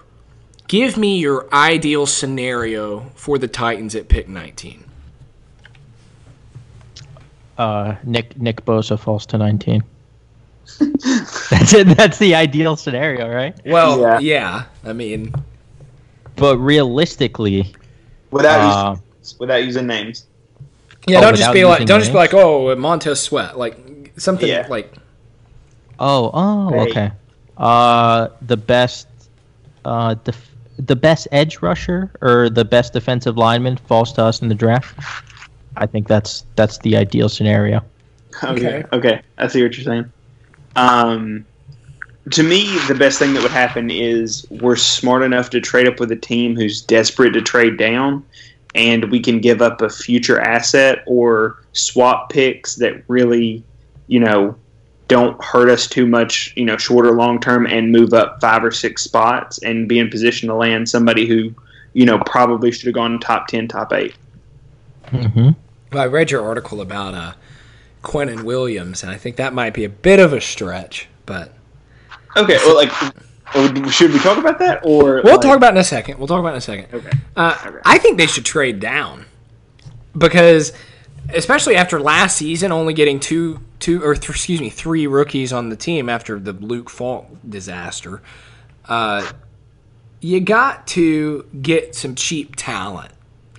[0.69, 4.85] give me your ideal scenario for the Titans at pick 19.
[7.57, 9.83] Uh, Nick Nick Bosa falls to 19.
[11.49, 11.87] that's it.
[11.97, 13.55] That's the ideal scenario, right?
[13.65, 14.19] Well, yeah.
[14.19, 15.33] yeah I mean,
[16.35, 17.73] but realistically,
[18.31, 20.25] without uh, using, without using names.
[21.07, 22.03] Yeah, oh, don't just be like, don't names?
[22.03, 24.67] just be like, oh, Montez Sweat, like something yeah.
[24.69, 24.93] like.
[25.99, 26.89] Oh, oh, hey.
[26.89, 27.11] okay.
[27.57, 29.07] Uh, the best,
[29.83, 34.47] uh, def- the best edge rusher or the best defensive lineman falls to us in
[34.47, 34.99] the draft.
[35.75, 37.83] I think that's that's the ideal scenario.
[38.43, 40.11] Okay, okay, I see what you're saying.
[40.77, 41.45] Um,
[42.31, 45.99] to me, the best thing that would happen is we're smart enough to trade up
[45.99, 48.23] with a team who's desperate to trade down,
[48.75, 53.63] and we can give up a future asset or swap picks that really,
[54.07, 54.55] you know,
[55.07, 58.63] don't hurt us too much, you know, short or long term, and move up five
[58.63, 61.53] or six spots and be in position to land somebody who,
[61.93, 64.13] you know, probably should have gone top ten, top 8
[65.07, 65.49] mm-hmm.
[65.93, 67.33] Well, I read your article about uh,
[68.07, 71.53] Quinnen Williams, and I think that might be a bit of a stretch, but
[72.37, 72.55] okay.
[72.55, 72.89] Well, like,
[73.91, 75.41] should we talk about that, or we'll like...
[75.41, 76.17] talk about it in a second?
[76.17, 76.93] We'll talk about it in a second.
[76.93, 77.11] Okay.
[77.35, 77.79] Uh, okay.
[77.83, 79.25] I think they should trade down
[80.17, 80.71] because,
[81.33, 85.67] especially after last season, only getting two, two or th- excuse me, three rookies on
[85.67, 88.21] the team after the Luke Falk disaster.
[88.85, 89.29] Uh,
[90.21, 93.11] you got to get some cheap talent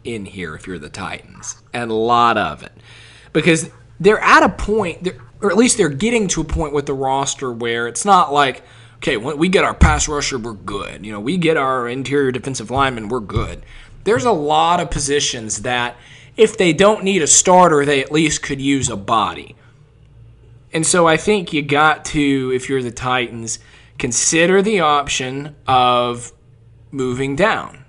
[0.05, 2.73] in here if you're the Titans, and a lot of it,
[3.35, 3.69] because
[4.01, 5.09] they're at a point,
[5.41, 8.63] or at least they're getting to a point with the roster where it's not like,
[8.97, 11.05] okay, when we get our pass rusher, we're good.
[11.05, 13.63] You know, we get our interior defensive lineman, we're good.
[14.05, 15.97] There's a lot of positions that
[16.37, 19.57] if they don't need a starter, they at least could use a body.
[20.73, 23.59] And so I think you got to, if you're the Titans,
[23.99, 26.33] consider the option of
[26.91, 27.85] moving down.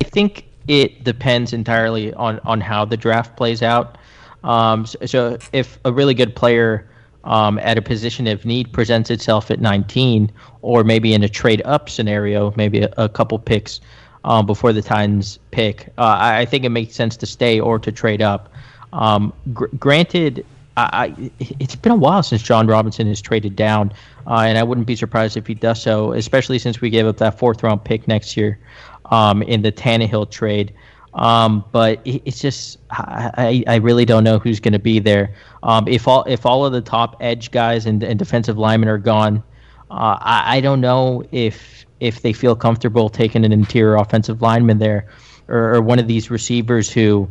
[0.00, 3.98] I think it depends entirely on, on how the draft plays out.
[4.44, 6.88] Um, so, so, if a really good player
[7.24, 10.30] um, at a position of need presents itself at 19,
[10.62, 13.80] or maybe in a trade up scenario, maybe a, a couple picks
[14.24, 17.78] um, before the Titans pick, uh, I, I, think it makes sense to stay or
[17.78, 18.52] to trade up.
[18.92, 20.44] Um, gr- granted,
[20.76, 23.92] I, I, it's been a while since Jon Robinson has traded down,
[24.26, 27.16] uh, and I wouldn't be surprised if he does so, especially since we gave up
[27.18, 28.58] that fourth round pick next year
[29.06, 30.72] um, in the Tannehill trade.
[31.18, 35.34] Um, but it's just I, I really don't know who's going to be there.
[35.64, 38.98] Um, if all if all of the top edge guys and, and defensive linemen are
[38.98, 39.42] gone,
[39.90, 44.78] uh, I, I don't know if if they feel comfortable taking an interior offensive lineman
[44.78, 45.08] there,
[45.48, 47.28] or, or one of these receivers who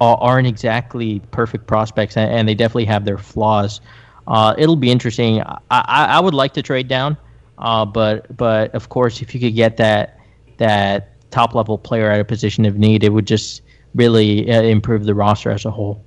[0.00, 3.80] aren't exactly perfect prospects and, and they definitely have their flaws.
[4.26, 5.42] Uh, it'll be interesting.
[5.42, 7.16] I, I, I, would like to trade down,
[7.58, 10.18] uh, but but of course, if you could get that
[10.56, 13.60] that top level player at a position of need, it would just
[13.94, 16.02] really uh, improve the roster as a whole.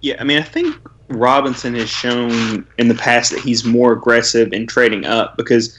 [0.00, 0.74] Yeah, I mean, I think
[1.08, 5.78] Robinson has shown in the past that he's more aggressive in trading up because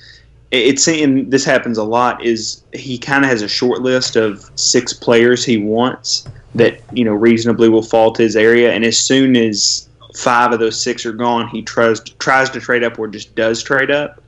[0.51, 4.49] it's and this happens a lot is he kind of has a short list of
[4.55, 8.97] six players he wants that you know reasonably will fall to his area and as
[8.97, 13.09] soon as five of those six are gone he tries tries to trade up or
[13.09, 14.23] just does trade up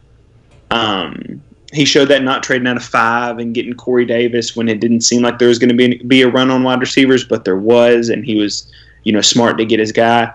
[0.71, 4.79] um, he showed that not trading out of five and getting Corey Davis when it
[4.79, 7.45] didn't seem like there was going to be be a run on wide receivers, but
[7.45, 8.71] there was, and he was,
[9.03, 10.33] you know, smart to get his guy.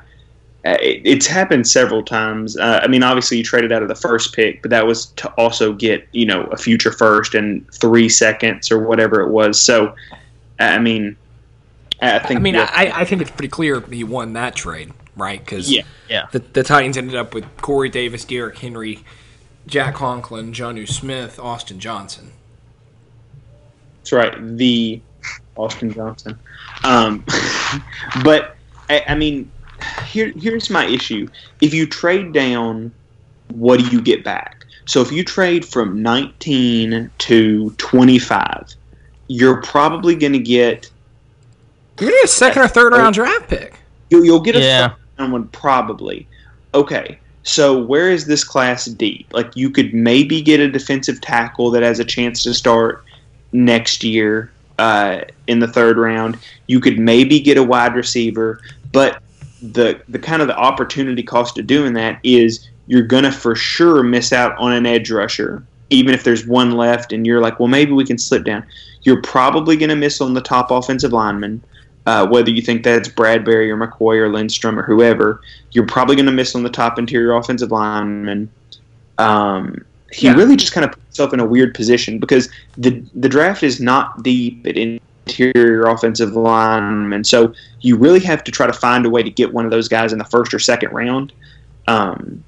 [0.65, 2.57] Uh, it, it's happened several times.
[2.57, 5.29] Uh, I mean, obviously, you traded out of the first pick, but that was to
[5.33, 9.61] also get you know a future first and three seconds or whatever it was.
[9.61, 9.95] So,
[10.61, 11.17] I mean,
[12.01, 12.39] I think.
[12.39, 15.39] I mean, I, I think it's pretty clear he won that trade right?
[15.39, 15.83] Because Yeah.
[16.09, 16.27] Yeah.
[16.33, 19.05] the, the Titans ended up with Corey Davis, Derrick Henry,
[19.67, 22.33] Jack Conklin, Jonnu Smith, Austin Johnson.
[23.99, 25.01] That's right, the
[25.57, 26.39] Austin Johnson.
[26.85, 27.25] Um,
[28.25, 28.57] but
[28.91, 29.51] I, I mean,
[30.07, 31.29] here here's my issue.
[31.61, 32.93] If you trade down,
[33.49, 34.65] what do you get back?
[34.87, 38.69] So if you trade from 19 to 25,
[39.29, 40.91] you're probably going to get
[41.99, 43.79] You're gonna get a second or third round draft pick.
[44.11, 44.89] you'll, you'll get a Yeah.
[44.89, 46.29] first round one probably.
[46.75, 49.27] Okay, so where is this class deep?
[49.33, 53.05] Like you could maybe get a defensive tackle that has a chance to start
[53.53, 56.39] next year uh, in the third round.
[56.67, 58.61] You could maybe get a wide receiver,
[58.93, 59.23] but
[59.63, 64.03] the the kind of the opportunity cost of doing that is you're gonna for sure
[64.03, 67.69] miss out on an edge rusher, even if there's one left, and you're like, well,
[67.69, 68.65] maybe we can slip down.
[69.03, 71.63] You're probably gonna miss on the top offensive lineman.
[72.07, 75.41] Uh, whether you think that's Bradbury or McCoy or Lindstrom or whoever,
[75.73, 78.51] you're probably going to miss on the top interior offensive lineman.
[79.19, 80.35] Um, he Yeah.
[80.35, 83.81] really just kind of put himself in a weird position because the the draft is
[83.81, 89.11] not deep at interior offensive linemen, so you really have to try to find a
[89.11, 91.33] way to get one of those guys in the first or second round.
[91.89, 92.45] Um,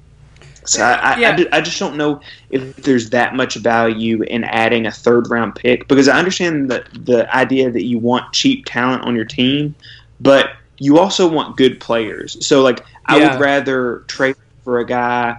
[0.67, 1.37] so I, I, Yeah.
[1.51, 5.55] I, I just don't know if there's that much value in adding a third round
[5.55, 9.75] pick because I understand the the idea that you want cheap talent on your team,
[10.19, 12.45] but you also want good players.
[12.45, 13.31] So like I Yeah.
[13.31, 15.37] would rather trade for a guy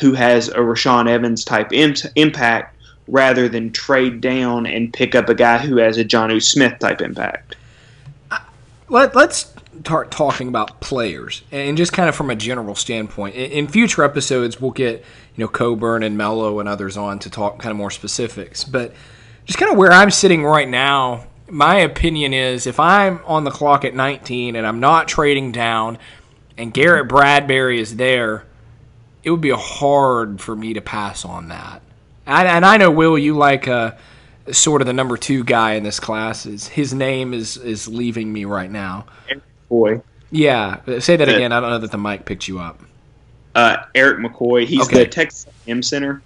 [0.00, 5.28] who has a Rashaan Evans type im- impact rather than trade down and pick up
[5.28, 7.56] a guy who has a Jonnu Smith type impact.
[8.88, 13.34] Let, let's start talking about players and just kind of from a general standpoint.
[13.34, 15.04] In, future episodes, we'll get
[15.36, 18.64] you know Coburn and Mello and others on to talk kind of more specifics.
[18.64, 18.94] But
[19.44, 23.50] just kind of where I'm sitting right now, my opinion is if I'm on the
[23.50, 25.98] clock at 19 and I'm not trading down,
[26.56, 28.44] and Garrett Bradbury is there,
[29.22, 31.82] it would be hard for me to pass on that.
[32.26, 33.92] And, and I know Will, you like uh,
[34.52, 36.46] sort of the number two guy in this class.
[36.46, 39.06] Is his name is is leaving me right now.
[39.70, 40.02] Boy,
[40.32, 41.52] Yeah, say that The- again.
[41.52, 42.80] I don't know that the mic picked you up.
[43.56, 44.98] uh, Erik McCoy, he's Okay.
[44.98, 46.22] the Texas M center.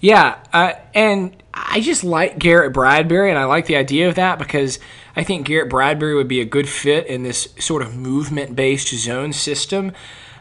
[0.00, 4.38] Yeah, uh, and I just like Garrett Bradbury, and I like the idea of that
[4.38, 4.78] because
[5.14, 8.88] I think Garrett Bradbury would be a good fit in this sort of movement based
[8.94, 9.92] zone system.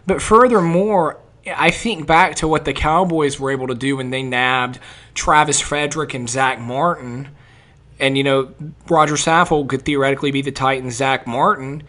[0.08, 1.18] But furthermore,
[1.56, 4.80] I think back to what the Cowboys were able to do when they nabbed
[5.14, 7.28] Travis Frederick and Zach Martin.
[8.00, 8.50] And, you know,
[8.90, 11.84] Roger Saffold could theoretically be the Titan Zach Martin.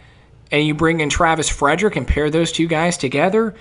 [0.52, 3.54] And you bring in Travis Frederick and pair those two guys together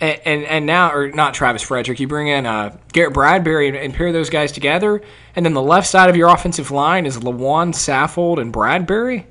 [0.00, 3.76] and, and and now or not Travis Frederick, you bring in uh, Garrett Bradbury and,
[3.76, 5.02] and pair those guys together,
[5.34, 9.20] and then the left side of your offensive line is Lewan Saffold and Bradbury.
[9.20, 9.26] I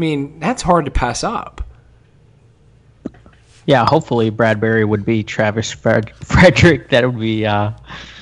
[0.00, 1.60] mean, that's hard to pass up.
[3.66, 6.88] Yeah, hopefully Bradbury would be Travis Fred- Frederick.
[6.90, 7.72] That would be uh,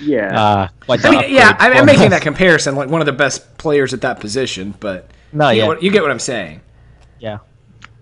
[0.01, 0.39] Yeah.
[0.43, 3.07] uh, quite the I mean, yeah, upgrade I- I'm making that comparison, like one of
[3.07, 5.63] the best players at that position, but No, you, yeah.
[5.63, 6.61] get what, you get what I'm saying.
[7.19, 7.39] Yeah.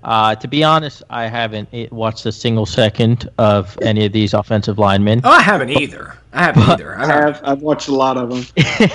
[0.05, 4.79] Uh, to be honest, I haven't watched a single second of any of these offensive
[4.79, 5.21] linemen.
[5.25, 6.15] Oh, I haven't either.
[6.33, 6.97] I haven't either.
[6.97, 7.41] I I have.
[7.43, 8.45] I've watched a lot of them.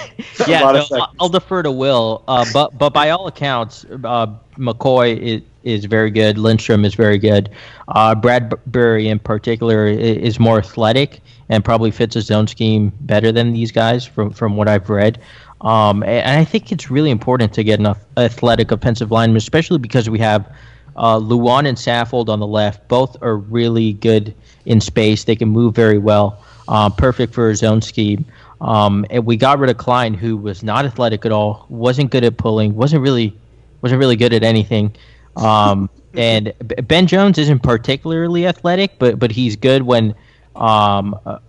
[0.48, 2.24] yeah, lot of no, I'll- defer to Will.
[2.28, 6.38] Uh, but but by all accounts, uh, McCoy is, is very good.
[6.38, 7.50] Lindstrom is very good.
[7.90, 13.52] Uh, Bradbury in particular is more athletic and probably fits a zone scheme better than
[13.52, 15.20] these guys from from what I've read.
[15.62, 20.10] Um, and I think it's really important to get enough athletic offensive linemen, especially because
[20.10, 20.54] we have
[20.96, 22.88] uh, Lewan and Saffold on the left.
[22.88, 24.34] Both are really good
[24.66, 25.24] in space.
[25.24, 26.44] They can move very well.
[26.68, 28.26] Uh, perfect for his own scheme.
[28.62, 32.24] Um, and we got rid of Kline, who was not athletic at all, wasn't good
[32.24, 33.38] at pulling, wasn't really,
[33.82, 34.96] wasn't really good at anything.
[35.36, 36.54] Um, and
[36.88, 40.16] Ben Jones isn't particularly athletic, but but he's good when
[40.56, 41.40] um, uh,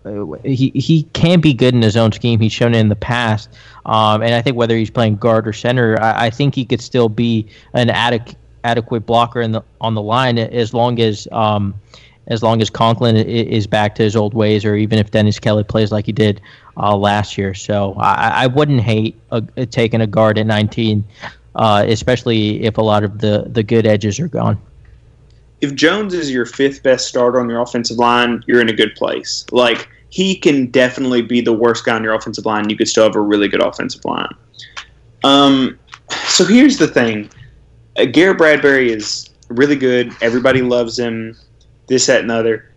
[0.42, 2.40] he he can be good in his own scheme.
[2.40, 3.50] He's shown it in the past,
[3.86, 6.80] um, and I think whether he's playing guard or center, I, I think he could
[6.80, 11.74] still be an adequate adequate blocker in the on the line as long as um,
[12.26, 15.62] as long as Conklin is back to his old ways, or even if Dennis Kelly
[15.62, 16.40] plays like he did
[16.76, 17.52] uh, last year.
[17.54, 21.04] So I, I wouldn't hate a, taking a guard at 19,
[21.54, 24.58] uh, especially if a lot of the, the good edges are gone.
[25.60, 28.94] if Jones is your fifth best starter on your offensive line, you're in a good
[28.94, 29.44] place.
[29.50, 32.70] Like he can definitely be the worst guy on your offensive line.
[32.70, 34.34] You could still have a really good offensive line.
[35.24, 35.78] Um,
[36.28, 37.30] so here's the thing:
[37.96, 40.12] uh, Garrett Bradbury is really good.
[40.20, 41.36] Everybody loves him.
[41.86, 42.70] This, that, and the other.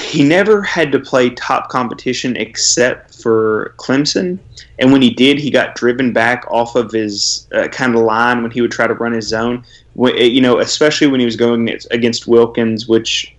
[0.00, 4.38] he never had to play top competition except for Clemson.
[4.78, 8.42] And when he did, he got driven back off of his uh, kind of line
[8.42, 9.64] when he would try to run his zone.
[9.96, 13.34] You know, especially when he was going against Wilkins, which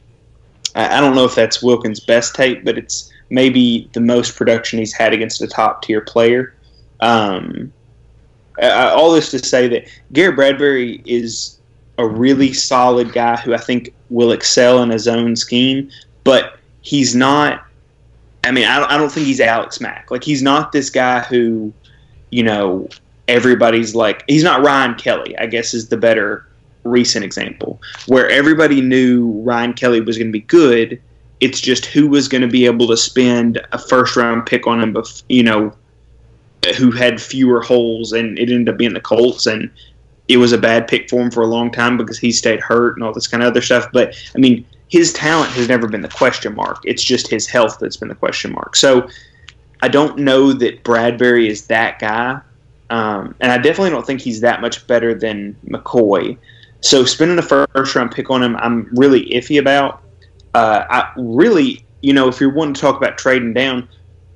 [0.75, 4.93] I don't know if that's Wilkins' best tape, but it's maybe the most production he's
[4.93, 6.53] had against a top tier player.
[6.99, 7.71] Um,
[8.61, 11.59] all this to say that Garrett Bradbury is
[11.97, 15.89] a really solid guy who I think will excel in a zone scheme,
[16.23, 17.65] but he's not.
[18.43, 20.11] I mean, I don't, I don't think he's Alex Mack.
[20.11, 21.73] Like, he's not this guy who,
[22.29, 22.89] you know,
[23.27, 26.45] everybody's like, he's not Ryan Kelly, I guess is the better
[26.83, 31.01] recent example, where everybody knew Ryan Kelly was going to be good.
[31.39, 34.81] It's just who was going to be able to spend a first round pick on
[34.81, 35.73] him, bef- you know,
[36.77, 39.45] who had fewer holes, and it ended up being the Colts.
[39.45, 39.69] And
[40.27, 42.95] it was a bad pick for him for a long time because he stayed hurt
[42.95, 43.87] and all this kind of other stuff.
[43.91, 46.81] But, I mean, his talent has never been the question mark.
[46.85, 48.75] It's just his health that's been the question mark.
[48.75, 49.07] So
[49.81, 52.39] I don't know that Bradbury is that guy.
[52.89, 56.37] Um, and I definitely don't think he's that much better than McCoy.
[56.81, 60.03] So spending a first round pick on him, I'm really iffy about.
[60.53, 63.87] Uh, I really, you know, if you're wanting to talk about trading down,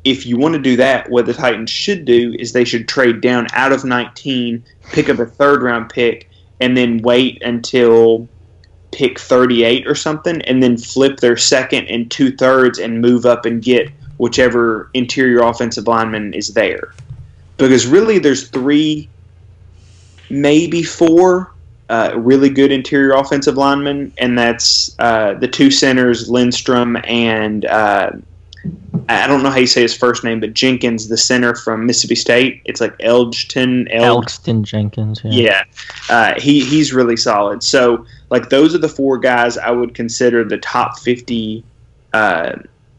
[0.10, 3.20] if you want to do that, what the Titans should do is they should trade
[3.20, 6.30] down out of 19, pick up a third round pick,
[6.62, 8.28] and then wait until
[8.92, 13.46] pick 38 or something and then flip their second and two thirds and move up
[13.46, 16.94] and get whichever interior offensive lineman is there.
[17.58, 19.10] Because really, there's three,
[20.30, 21.54] maybe four
[21.90, 28.12] uh, really good interior offensive linemen, and that's uh, the two centers, Lindstrom and uh,
[29.10, 32.16] I don't know how you say his first name, but Jenkins, the center from Mississippi
[32.16, 32.62] State.
[32.66, 33.90] It's like Elgton.
[33.94, 35.22] Elgton Jenkins.
[35.24, 35.64] Yeah, yeah.
[36.10, 37.64] Uh, he he's really solid.
[37.64, 41.64] So like those are the four guys I would consider the top fifty
[42.14, 42.54] uh,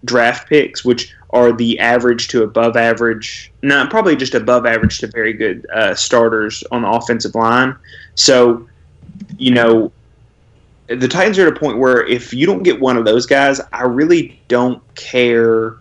[0.05, 3.53] draft picks, which are the average to above average.
[3.63, 7.77] No, probably just above average to very good uh, starters on the offensive line.
[8.15, 8.67] So,
[9.37, 9.93] you know,
[10.89, 13.61] the Titans are at a point where if you don't get one of those guys,
[13.73, 15.77] I really don't care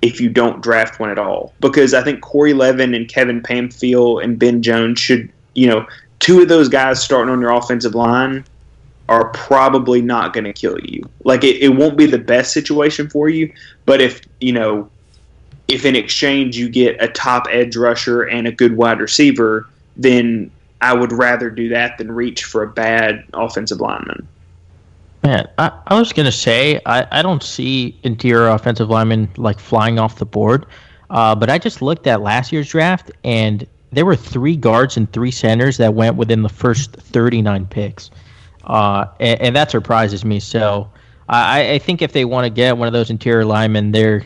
[0.00, 1.54] if you don't draft one at all.
[1.60, 5.86] Because I think Corey Levin and Kevin Pamphile and Ben Jones should, you know,
[6.18, 8.44] two of those guys starting on your offensive line
[9.08, 11.02] are probably not going to kill you.
[11.24, 13.52] Like it, it won't be the best situation for you,
[13.84, 14.88] but if you know,
[15.68, 20.50] if in exchange you get a top edge rusher and a good wide receiver, then
[20.82, 24.28] I would rather do that than reach for a bad offensive lineman.
[25.24, 29.98] Man, I, I was gonna say I, I don't see interior offensive linemen like flying
[29.98, 30.66] off the board,
[31.10, 35.10] uh, but I just looked at last year's draft and there were three guards and
[35.12, 38.10] three centers that went within the first 39 picks
[38.64, 40.40] uh, and, and, that surprises me.
[40.40, 40.90] So
[41.28, 44.24] I, I think if they want to get one of those interior linemen, they're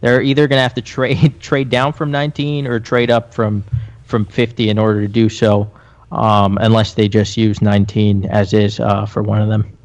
[0.00, 3.64] they're either going to have to trade trade down from 19 or trade up from
[4.04, 5.70] from 50 in order to do so,
[6.12, 9.76] um, unless they just use 19 as is uh, for one of them.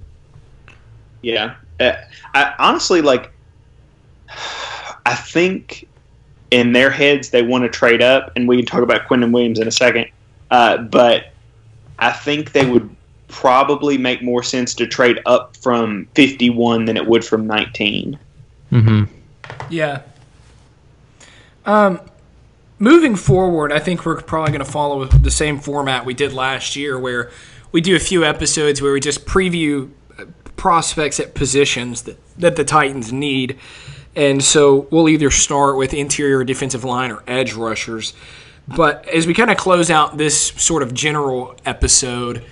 [1.22, 1.94] Yeah, uh,
[2.36, 3.32] I, honestly, like
[5.06, 5.88] I think
[6.52, 9.60] in their heads they want to trade up, and we can talk about Quinnen Williams
[9.60, 10.08] in a second.
[10.52, 11.34] Uh, but
[12.00, 12.94] I think they would
[13.28, 18.18] probably make more sense to trade up from 51 than it would from 19.
[18.72, 19.04] Mm-hmm.
[19.70, 20.02] Yeah.
[21.66, 22.00] Um,
[22.80, 26.76] moving forward, I think we're probably going to follow the same format we did last
[26.76, 27.32] year, where
[27.72, 30.26] we do a few episodes where we just preview uh,
[30.56, 33.58] prospects at positions that, that the Titans need.
[34.16, 38.14] And so we'll either start with interior defensive line or edge rushers.
[38.68, 42.44] But as we kind of close out this sort of general episode,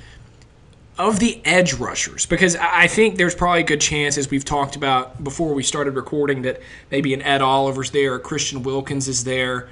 [0.97, 4.77] of the edge rushers because I think there's probably a good chance, as we've talked
[4.77, 9.67] about before we started recording, that maybe an Ed Oliver's there, Christian Wilkins is there.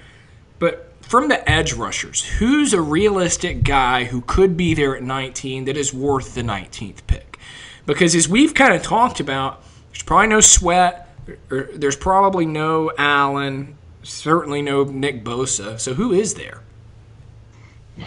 [0.60, 5.66] But from the edge rushers, who's a realistic guy who could be there at 19
[5.66, 7.38] that is worth the 19th pick?
[7.86, 11.10] Because as we've kind of talked about, there's probably no Sweat,
[11.50, 15.80] there's probably no Allen, certainly no Nick Bosa.
[15.80, 16.62] So who is there?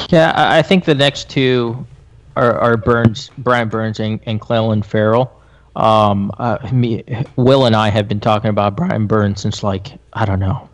[0.08, 1.86] Yeah, I think the next two
[2.34, 5.32] are, are Burns, Brian Burns, and, and Clelin Ferrell.
[5.76, 7.04] Um, uh, me,
[7.36, 10.68] Will and I have been talking about Brian Burns since like I don't know,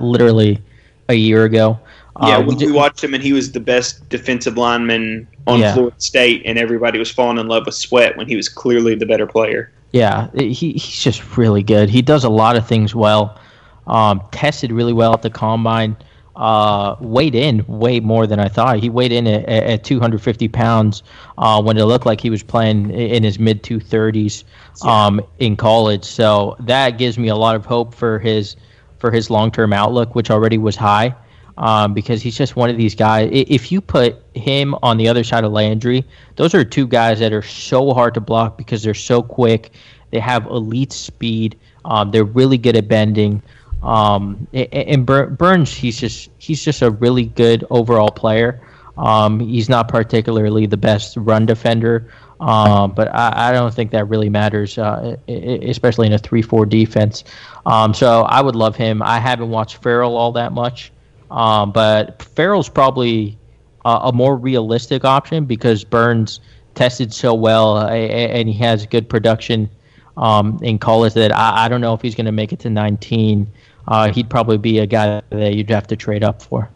[0.00, 0.60] literally
[1.08, 1.78] a year ago.
[2.22, 5.74] Yeah, uh, we, we, watched him, and he was the best defensive lineman on yeah.
[5.74, 9.06] Florida State, and everybody was falling in love with Sweat when he was clearly the
[9.06, 9.72] better player.
[9.90, 11.88] Yeah, he, he's just really good.
[11.88, 13.38] He does a lot of things well.
[13.86, 15.96] Um, tested really well at the combine.
[16.36, 18.80] uh, weighed in way more than I thought.
[18.80, 21.02] He weighed in at, at 250 pounds
[21.38, 24.44] uh, when it looked like he was playing in his mid 230s
[24.84, 26.04] um, in college.
[26.04, 28.56] So that gives me a lot of hope for his
[29.04, 31.14] for his long term outlook, which already was high.
[31.58, 33.28] Um, because he's just one of these guys.
[33.30, 36.04] If you put him on the other side of Landry,
[36.36, 39.72] those are two guys that are so hard to block because they're so quick.
[40.10, 41.56] They have elite speed.
[41.84, 43.42] Um, they're really good at bending.
[43.82, 48.60] Um, and Burns, he's just he's just a really good overall player.
[48.96, 52.10] Um, he's not particularly the best run defender,
[52.40, 57.24] um, but I, I, don't think that really matters, uh, especially in a three-four defense.
[57.66, 59.02] Um, so I would love him.
[59.02, 60.92] I haven't watched Farrell all that much,
[61.30, 63.38] um, but Farrell's probably
[63.84, 66.40] a, a more realistic option because Burns
[66.74, 69.70] tested so well uh, and he has good production
[70.16, 72.70] um, in college that I, I, don't know if he's going to make it to
[72.70, 73.46] 19
[73.88, 76.70] uh, he'd probably be a guy that you'd have to trade up for.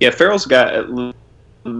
[0.00, 0.80] Yeah, Ferrell's guy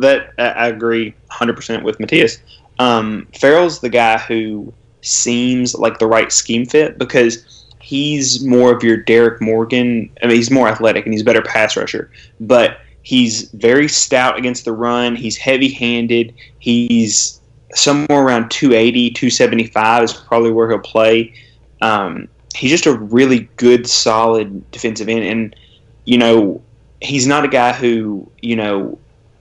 [0.00, 2.38] that I agree 100% with Matthias.
[2.78, 4.72] Um, Ferrell's the guy who
[5.02, 10.10] seems like the right scheme fit because he's more of your Derrick Morgan.
[10.22, 12.10] I mean, he's more athletic and he's a better pass rusher,
[12.40, 15.16] but he's very stout against the run.
[15.16, 16.34] He's heavy handed.
[16.58, 17.40] He's
[17.74, 21.32] somewhere around 280, 275 is probably where he'll play.
[21.80, 25.24] Um, he's just a really good, solid defensive end.
[25.24, 25.56] And,
[26.04, 26.62] you know,
[27.00, 28.98] he's not a guy who, you know,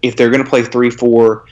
[0.07, 1.45] if they're going to play 3 4,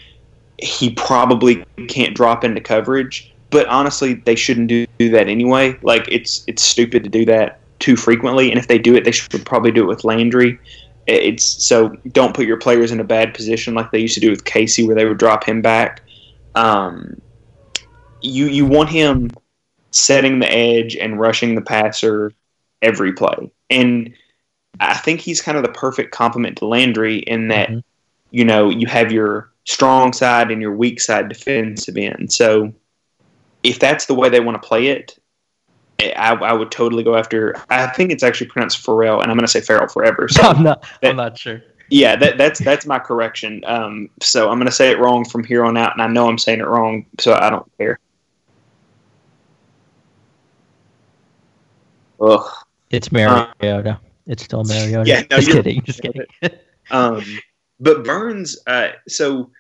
[0.60, 3.34] he probably can't drop into coverage.
[3.50, 5.78] But honestly, they shouldn't do, do that anyway.
[5.82, 8.50] Like, it's it's stupid to do that too frequently.
[8.50, 10.60] And if they do it, they should probably do it with Landry.
[11.08, 14.32] It's so don't put your players in a bad position like they used to do
[14.32, 16.02] with Casey, where they would drop him back.
[16.56, 17.22] Um,
[18.22, 19.30] you you want him
[19.92, 22.34] setting the edge and rushing the passer
[22.82, 23.52] every play.
[23.70, 24.14] And
[24.80, 27.80] I think he's kind of the perfect complement to Landry in that, mm-hmm.
[28.32, 32.32] You know, you have your strong side and your weak side defensive end.
[32.32, 32.74] So
[33.64, 35.18] if that's the way they want to play it,
[36.00, 37.56] I, I, would totally go after.
[37.70, 40.28] I think it's actually pronounced Pharrell, and I'm going to say Farrell forever.
[40.28, 40.86] So I'm not.
[41.02, 41.64] That, I'm not sure.
[41.90, 43.64] Yeah, that, that's that's my correction.
[43.66, 46.28] Um, so I'm going to say it wrong from here on out, and I know
[46.28, 48.00] I'm saying it wrong, so I don't care.
[52.20, 52.46] Ugh.
[52.90, 53.92] It's Mariota.
[53.92, 55.04] Uh, it's still Mariota.
[55.08, 55.82] Yeah, no, just kidding.
[55.84, 56.26] Just kidding.
[56.92, 57.24] um,
[57.80, 58.58] but Burns.
[58.68, 59.52] Uh, so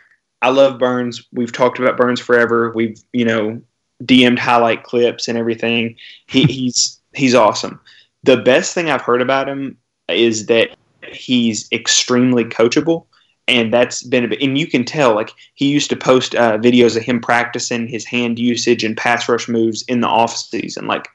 [0.41, 1.26] I love Burns.
[1.32, 2.72] We've talked about Burns forever.
[2.74, 3.61] We've you know
[4.03, 5.95] DM'd highlight clips and everything.
[6.28, 7.80] He, he's he's awesome.
[8.24, 9.78] The best thing I've heard about him
[10.09, 10.76] is that
[11.11, 13.05] he's extremely coachable
[13.47, 16.57] and that's been a bit, and you can tell like he used to post uh,
[16.57, 20.88] videos of him practicing his hand usage and pass rush moves in the off season
[20.88, 21.07] like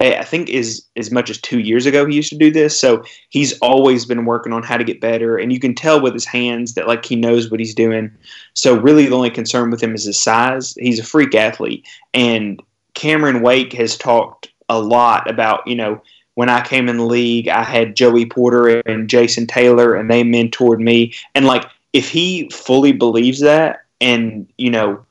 [0.00, 2.78] I think is as much as two years ago he used to do this.
[2.78, 6.14] So he's always been working on how to get better, and you can tell with
[6.14, 8.10] his hands that like he knows what he's doing.
[8.54, 10.74] So really, the only concern with him is his size.
[10.78, 12.62] He's a freak athlete, and
[12.94, 16.00] Cameron Wake has talked a lot about you know
[16.34, 20.22] when I came in the league, I had Joey Porter and Jason Taylor, and they
[20.22, 21.12] mentored me.
[21.34, 25.04] And like if he fully believes that, and you know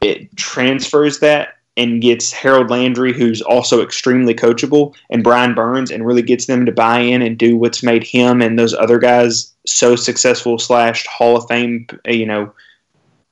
[0.00, 6.04] it transfers that and gets Harold Landry, who's also extremely coachable, and Brian Burns, and
[6.04, 9.54] really gets them to buy in and do what's made him and those other guys
[9.64, 12.52] so successful slash Hall of Fame, uh, you know,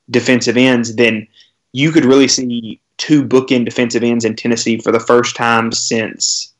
[0.09, 1.27] defensive ends, then
[1.73, 6.53] you could really see two bookend defensive ends in Tennessee for the first time since.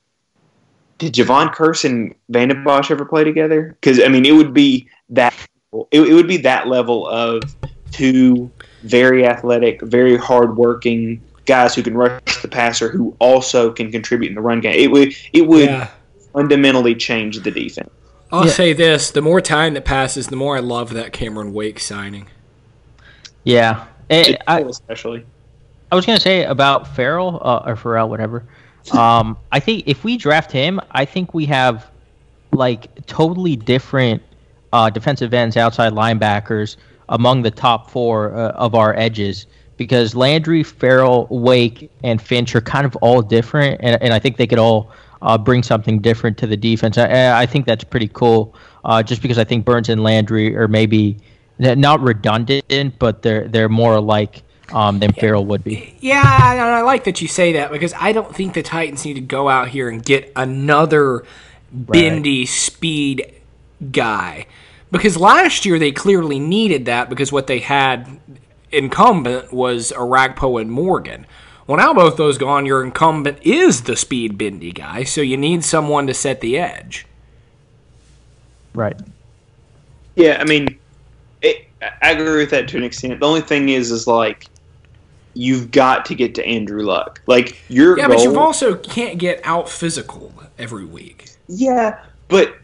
[0.98, 3.78] Did Jevon Kearse and Van Bosch ever play together?
[3.80, 5.34] Because I mean, it would be that
[5.92, 7.44] it, it would be that level of
[7.92, 8.52] two
[8.84, 14.36] very athletic, very hardworking guys who can rush the passer who also can contribute in
[14.36, 14.80] the run game.
[14.80, 15.90] It would it would yeah.
[16.34, 17.90] fundamentally change the defense.
[18.32, 18.52] I'll yeah.
[18.52, 22.28] say this: the more time that passes, the more I love that Cameron Wake signing.
[23.44, 25.26] Yeah, it, I, especially.
[25.92, 28.44] I was gonna say about Farrell uh, or Farrell, whatever.
[28.92, 31.90] Um, I think if we draft him, I think we have
[32.52, 34.22] like totally different
[34.74, 36.78] uh, defensive ends, outside linebackers
[37.10, 39.46] among the top four uh, of our edges
[39.78, 44.38] because Landry, Farrell, Wake, and Finch are kind of all different, and, and I think
[44.38, 46.98] they could all uh, bring something different to the defense.
[46.98, 50.68] I, I think that's pretty cool, uh, just because I think Burns and Landry are
[50.68, 51.18] maybe
[51.60, 55.96] not redundant, but they're they're more alike um, than Farrell would be.
[56.00, 59.16] Yeah, and I like that you say that because I don't think the Titans need
[59.16, 61.24] to go out here and get another
[61.72, 62.48] bendy right.
[62.48, 63.34] speed
[63.92, 64.46] guy.
[64.90, 68.08] Because last year they clearly needed that because what they had
[68.72, 71.26] incumbent was Orakpo and Morgan.
[71.68, 75.64] Well, now both those gone, your incumbent is the speed bendy guy, so you need
[75.66, 77.06] someone to set the edge.
[78.74, 78.98] Right.
[80.16, 80.80] Yeah, I mean,
[81.42, 81.58] it,
[82.02, 83.20] I agree with that to an extent.
[83.20, 84.50] The only thing is, is like
[85.34, 87.22] you've got to get to Andrew Luck.
[87.28, 91.32] Like your Yeah, goal, but you also can't get out physical every week.
[91.48, 92.56] yeah, but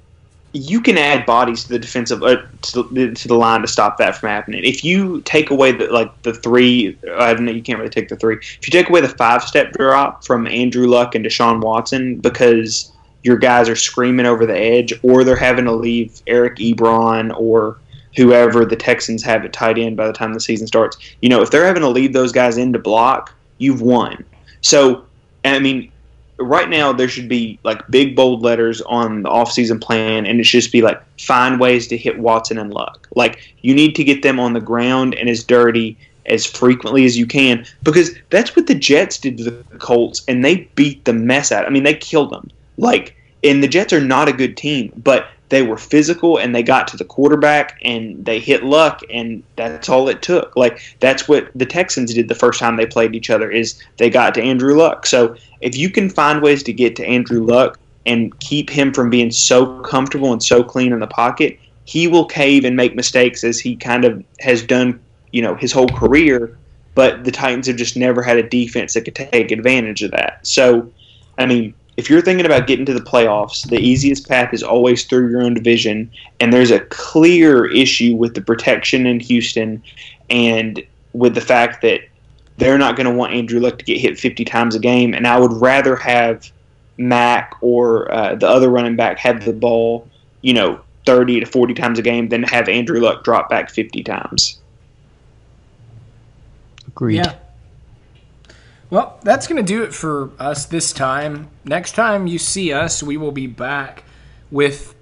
[0.54, 3.98] you can add bodies to the defensive uh, to, the, to the line to stop
[3.98, 4.64] that from happening.
[4.64, 8.10] If you take away the like the three, I don't know, you can't really take
[8.10, 8.38] the three.
[8.38, 12.92] If you take away the five step drop from Andrew Luck and Deshaun Watson because
[13.24, 17.80] your guys are screaming over the edge, or they're having to leave Eric Ebron or
[18.16, 20.98] whoever the Texans have at tight end by the time the season starts.
[21.22, 24.24] You know, if they're having to leave those guys in to block, you've won.
[24.62, 25.06] So,
[25.46, 25.92] I mean,
[26.38, 30.46] right now there should be like big bold letters on the offseason plan and it
[30.46, 33.08] should just be like find ways to hit Watson and Luck.
[33.16, 37.18] Like you need to get them on the ground and as dirty as frequently as
[37.18, 41.14] you can because that's what the Jets did to the Colts and they beat the
[41.14, 41.66] mess out.
[41.66, 42.50] I mean, they killed them.
[42.78, 46.64] Like and the Jets are not a good team, but they were physical and they
[46.64, 50.56] got to the quarterback and they hit luck and that's all it took.
[50.56, 54.10] Like that's what the Texans did the first time they played each other is they
[54.10, 55.06] got to Andrew Luck.
[55.06, 59.12] So if you can find ways to get to Andrew Luck and keep him from
[59.12, 63.44] being so comfortable and so clean in the pocket, he will cave and make mistakes
[63.44, 65.00] as he kind of has done,
[65.32, 66.58] you know, his whole career.
[66.96, 70.48] But the Titans have just never had a defense that could take advantage of that.
[70.48, 70.92] So,
[71.38, 75.06] I mean, if you're thinking about getting to the playoffs, the easiest path is always
[75.06, 76.10] through your own division.
[76.40, 79.84] And there's a clear issue with the protection in Houston
[80.30, 80.84] and
[81.14, 82.02] with the fact that
[82.58, 85.14] they're not going to want Andrew Luck to get hit 50 times a game.
[85.14, 86.52] And I would rather have
[86.98, 90.08] Mac or uh, the other running back have the ball,
[90.42, 94.04] you know, 30 to 40 times a game than have Andrew Luck drop back 50
[94.04, 94.60] times.
[96.88, 97.18] Agreed.
[97.18, 97.36] Yeah.
[98.94, 101.50] Well, that's going to do it for us this time.
[101.66, 104.04] Next time you see us, we will be back
[104.52, 104.94] with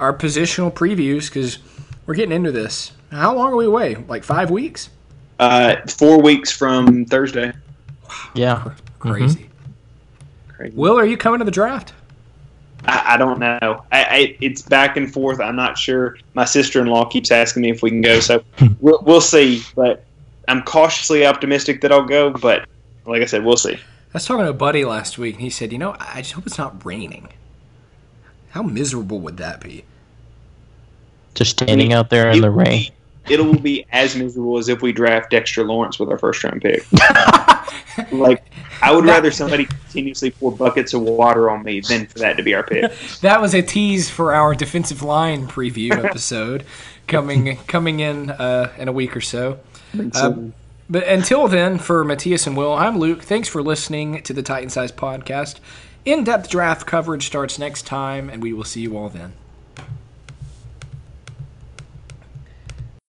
[0.00, 1.58] our positional previews because
[2.06, 2.92] we're getting into this.
[3.10, 3.96] How long are we away?
[4.08, 4.88] Like five weeks?
[5.38, 7.52] Uh, four weeks from Thursday.
[8.34, 8.72] Yeah.
[9.00, 9.50] Crazy.
[10.48, 10.74] Crazy.
[10.74, 11.92] Will, are you coming to the draft?
[12.86, 13.84] I, I don't know.
[13.92, 15.40] I, I, it's back and forth.
[15.42, 16.16] I'm not sure.
[16.32, 18.42] My sister in law keeps asking me if we can go, so
[18.80, 19.62] we'll, we'll see.
[19.74, 20.06] But
[20.48, 22.30] I'm cautiously optimistic that I'll go.
[22.30, 22.66] But
[23.06, 23.74] like I said, we'll see.
[23.74, 23.78] I
[24.14, 26.46] was talking to a buddy last week, and he said, "You know, I just hope
[26.46, 27.28] it's not raining.
[28.50, 29.84] How miserable would that be?"
[31.34, 32.90] Just standing out there in It the rain.
[33.26, 36.42] be- It will be as miserable as if we draft Dexter Lawrence with our first
[36.44, 36.84] round pick.
[38.12, 38.42] like
[38.82, 42.42] I would rather somebody continuously pour buckets of water on me than for that to
[42.42, 42.90] be our pick.
[43.22, 46.64] That was a tease for our defensive line preview episode
[47.06, 49.58] coming coming in uh, in a week or so.
[50.14, 50.52] Um,
[50.88, 53.22] but until then, for Matthias and Will, I'm Luke.
[53.22, 55.58] Thanks for listening to the Titan Size Podcast.
[56.04, 59.32] In depth draft coverage starts next time, and we will see you all then.